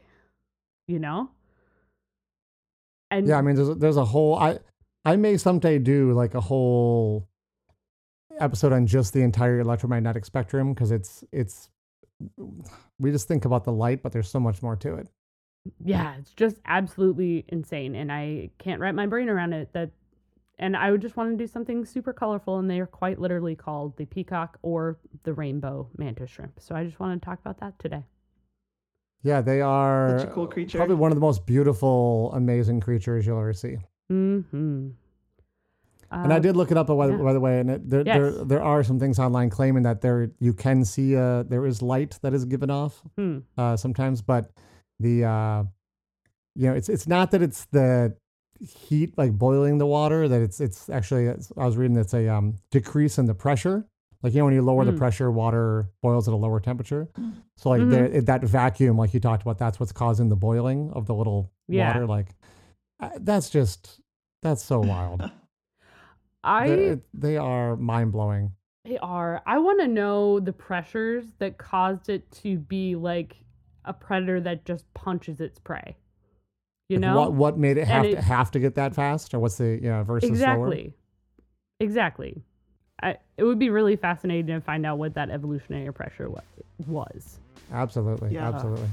You 0.87 0.99
know? 0.99 1.29
And 3.11 3.27
Yeah, 3.27 3.37
I 3.37 3.41
mean, 3.41 3.55
there's 3.55 3.77
there's 3.77 3.97
a 3.97 4.05
whole. 4.05 4.35
I 4.35 4.59
I 5.05 5.17
may 5.17 5.37
someday 5.37 5.77
do 5.77 6.13
like 6.13 6.33
a 6.33 6.41
whole 6.41 7.27
episode 8.41 8.73
on 8.73 8.87
just 8.87 9.13
the 9.13 9.21
entire 9.21 9.59
electromagnetic 9.59 10.25
spectrum 10.25 10.73
because 10.73 10.91
it's 10.91 11.23
it's 11.31 11.69
we 12.99 13.11
just 13.11 13.27
think 13.27 13.45
about 13.45 13.63
the 13.63 13.71
light, 13.71 14.03
but 14.03 14.11
there's 14.11 14.29
so 14.29 14.39
much 14.39 14.61
more 14.61 14.75
to 14.77 14.95
it. 14.95 15.07
yeah, 15.83 16.15
it's 16.19 16.33
just 16.33 16.57
absolutely 16.65 17.45
insane 17.49 17.95
and 17.95 18.11
I 18.11 18.49
can't 18.57 18.79
wrap 18.79 18.95
my 18.95 19.05
brain 19.07 19.29
around 19.29 19.53
it 19.53 19.71
that 19.73 19.91
and 20.59 20.77
I 20.77 20.91
would 20.91 21.01
just 21.01 21.17
want 21.17 21.31
to 21.31 21.37
do 21.43 21.47
something 21.47 21.85
super 21.85 22.13
colorful 22.13 22.59
and 22.59 22.69
they 22.69 22.79
are 22.79 22.85
quite 22.85 23.19
literally 23.19 23.55
called 23.55 23.97
the 23.97 24.05
peacock 24.05 24.59
or 24.61 24.97
the 25.23 25.33
rainbow 25.33 25.87
mantis 25.97 26.29
shrimp. 26.29 26.59
So 26.59 26.75
I 26.75 26.83
just 26.83 26.99
want 26.99 27.19
to 27.19 27.25
talk 27.25 27.39
about 27.39 27.59
that 27.61 27.79
today. 27.79 28.03
Yeah, 29.23 29.41
they 29.41 29.61
are 29.61 30.19
Such 30.19 30.29
a 30.29 30.31
cool 30.31 30.47
creature. 30.47 30.77
probably 30.77 30.95
one 30.95 31.11
of 31.11 31.15
the 31.15 31.21
most 31.21 31.45
beautiful, 31.47 32.31
amazing 32.33 32.79
creatures 32.79 33.25
you'll 33.25 33.39
ever 33.39 33.53
see. 33.53 33.77
Mm-hmm. 34.11 34.89
And 36.11 36.33
I 36.33 36.37
Uh, 36.37 36.39
did 36.39 36.57
look 36.57 36.71
it 36.71 36.77
up, 36.77 36.87
by, 36.87 37.07
the- 37.07 37.13
yeah. 37.17 37.23
by 37.23 37.33
the 37.33 37.39
way, 37.39 37.59
and 37.61 37.69
it, 37.69 37.89
there, 37.89 38.03
there 38.03 38.29
Yes. 38.31 38.43
there 38.47 38.61
are 38.63 38.83
some 38.83 38.99
things 38.99 39.17
online 39.17 39.49
claiming 39.49 39.83
that 39.83 40.01
there 40.01 40.29
you 40.39 40.53
can 40.53 40.83
see 40.85 41.15
uh 41.15 41.43
there 41.43 41.65
is 41.65 41.81
light 41.81 42.19
that 42.21 42.33
is 42.33 42.43
given 42.45 42.69
off 42.69 43.01
Hmm. 43.17 43.39
uh, 43.57 43.77
sometimes, 43.77 44.21
but 44.21 44.51
the 44.99 45.23
uh, 45.25 45.63
you 46.55 46.67
know 46.67 46.73
it's 46.75 46.89
it's 46.89 47.07
not 47.07 47.31
that 47.31 47.41
it's 47.41 47.65
the 47.71 48.15
heat 48.59 49.17
like 49.17 49.31
boiling 49.37 49.77
the 49.79 49.87
water 49.87 50.27
that 50.27 50.41
it's 50.41 50.59
it's 50.61 50.89
actually 50.89 51.25
it's, 51.27 51.51
I 51.57 51.65
was 51.65 51.77
reading 51.77 51.97
it's 51.97 52.13
a 52.13 52.27
um, 52.27 52.55
decrease 52.71 53.17
in 53.17 53.25
the 53.25 53.33
pressure. 53.33 53.87
Like 54.21 54.33
you 54.33 54.39
know 54.39 54.45
when 54.45 54.53
you 54.53 54.61
lower 54.61 54.85
the 54.85 54.91
Mm. 54.91 54.97
pressure, 54.99 55.31
water 55.31 55.89
boils 56.03 56.27
at 56.27 56.33
a 56.33 56.37
lower 56.37 56.59
temperature. 56.59 57.07
So 57.57 57.69
like 57.69 57.81
Mhm. 57.81 57.89
the, 57.89 58.17
it- 58.17 58.25
that 58.27 58.43
vacuum, 58.43 58.97
like 58.97 59.13
you 59.15 59.19
talked 59.19 59.41
about, 59.43 59.57
that's 59.57 59.79
what's 59.79 59.91
causing 59.93 60.29
the 60.29 60.35
boiling 60.35 60.91
of 60.93 61.05
the 61.07 61.15
little 61.15 61.49
Yeah. 61.67 61.87
water. 61.87 62.05
Like 62.05 62.35
uh, 62.99 63.09
that's 63.19 63.49
just 63.49 63.99
that's 64.43 64.61
so 64.63 64.79
wild. 64.81 65.21
I 66.43 66.67
They're- 66.67 67.01
they 67.13 67.37
are 67.37 67.75
mind 67.75 68.11
blowing. 68.11 68.51
They 68.85 68.97
are. 68.97 69.41
I 69.45 69.59
want 69.59 69.79
to 69.81 69.87
know 69.87 70.39
the 70.39 70.53
pressures 70.53 71.25
that 71.37 71.57
caused 71.59 72.09
it 72.09 72.29
to 72.43 72.57
be 72.57 72.95
like 72.95 73.35
a 73.85 73.93
predator 73.93 74.41
that 74.41 74.65
just 74.65 74.91
punches 74.95 75.39
its 75.39 75.59
prey. 75.59 75.97
You 76.89 76.97
know? 76.97 77.15
what 77.15 77.33
what 77.33 77.57
made 77.57 77.77
it 77.77 77.87
have 77.87 78.03
And 78.03 78.11
to 78.13 78.17
it- 78.17 78.23
have 78.23 78.51
to 78.51 78.59
get 78.59 78.75
that 78.75 78.93
fast, 78.95 79.33
or 79.33 79.39
what's 79.39 79.57
the 79.57 79.79
you 79.81 79.89
know 79.89 80.03
versus 80.03 80.27
slower? 80.29 80.33
exactly. 80.33 80.93
Exactly. 81.79 82.41
I, 83.03 83.17
it 83.37 83.43
would 83.43 83.57
be 83.59 83.69
really 83.69 83.95
fascinating 83.95 84.45
to 84.47 84.61
find 84.61 84.85
out 84.85 84.97
what 84.99 85.13
that 85.15 85.29
evolutionary 85.31 85.91
pressure 85.93 86.29
was. 86.85 87.39
Absolutely, 87.71 88.33
Yeah. 88.33 88.47
absolutely. 88.49 88.89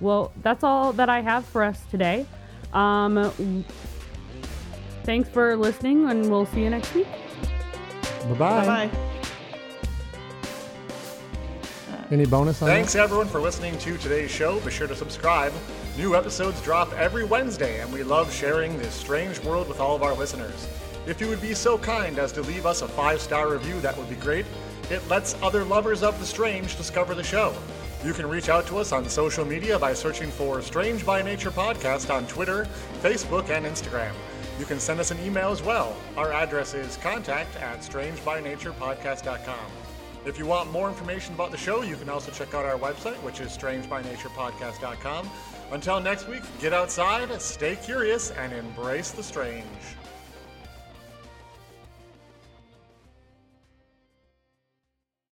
Well, 0.00 0.32
that's 0.42 0.62
all 0.64 0.92
that 0.94 1.08
I 1.08 1.20
have 1.22 1.44
for 1.46 1.62
us 1.64 1.82
today. 1.90 2.26
Um, 2.72 3.14
w- 3.14 3.64
thanks 5.08 5.26
for 5.30 5.56
listening, 5.56 6.10
and 6.10 6.30
we'll 6.30 6.44
see 6.44 6.60
you 6.64 6.68
next 6.68 6.92
week. 6.92 7.06
Bye 7.06 8.28
Bye 8.28 8.36
bye. 8.36 8.66
bye. 8.66 8.90
Uh, 11.90 12.04
Any 12.10 12.26
bonus 12.26 12.60
on 12.60 12.68
Thanks 12.68 12.94
everyone 12.94 13.26
for 13.26 13.40
listening 13.40 13.78
to 13.78 13.96
today's 13.96 14.30
show. 14.30 14.60
Be 14.60 14.70
sure 14.70 14.86
to 14.86 14.94
subscribe. 14.94 15.54
New 15.96 16.14
episodes 16.14 16.60
drop 16.60 16.92
every 16.92 17.24
Wednesday, 17.24 17.80
and 17.80 17.90
we 17.90 18.02
love 18.02 18.30
sharing 18.30 18.76
this 18.76 18.92
strange 18.92 19.40
world 19.40 19.66
with 19.66 19.80
all 19.80 19.96
of 19.96 20.02
our 20.02 20.12
listeners. 20.12 20.68
If 21.06 21.22
you 21.22 21.28
would 21.28 21.40
be 21.40 21.54
so 21.54 21.78
kind 21.78 22.18
as 22.18 22.30
to 22.32 22.42
leave 22.42 22.66
us 22.66 22.82
a 22.82 22.88
five 22.88 23.22
star 23.22 23.50
review, 23.50 23.80
that 23.80 23.96
would 23.96 24.10
be 24.10 24.16
great. 24.16 24.44
It 24.90 25.00
lets 25.08 25.40
other 25.42 25.64
lovers 25.64 26.02
of 26.02 26.20
the 26.20 26.26
strange 26.26 26.76
discover 26.76 27.14
the 27.14 27.24
show. 27.24 27.54
You 28.04 28.12
can 28.12 28.28
reach 28.28 28.50
out 28.50 28.66
to 28.66 28.76
us 28.76 28.92
on 28.92 29.08
social 29.08 29.46
media 29.46 29.78
by 29.78 29.94
searching 29.94 30.30
for 30.30 30.60
Strange 30.60 31.06
by 31.06 31.22
Nature 31.22 31.50
Podcast 31.50 32.14
on 32.14 32.26
Twitter, 32.26 32.66
Facebook, 33.02 33.48
and 33.48 33.64
Instagram. 33.64 34.12
You 34.58 34.64
can 34.64 34.80
send 34.80 34.98
us 34.98 35.10
an 35.12 35.20
email 35.20 35.50
as 35.50 35.62
well. 35.62 35.96
Our 36.16 36.32
address 36.32 36.74
is 36.74 36.96
contact 36.96 37.54
at 37.56 37.78
strangebynaturepodcast.com. 37.80 39.70
If 40.26 40.36
you 40.38 40.46
want 40.46 40.72
more 40.72 40.88
information 40.88 41.34
about 41.34 41.52
the 41.52 41.56
show, 41.56 41.82
you 41.82 41.96
can 41.96 42.08
also 42.08 42.32
check 42.32 42.54
out 42.54 42.66
our 42.66 42.76
website, 42.76 43.16
which 43.22 43.40
is 43.40 43.56
strangebynaturepodcast.com. 43.56 45.30
Until 45.70 46.00
next 46.00 46.28
week, 46.28 46.42
get 46.60 46.72
outside, 46.72 47.40
stay 47.40 47.76
curious, 47.76 48.32
and 48.32 48.52
embrace 48.52 49.12
the 49.12 49.22
strange. 49.22 49.64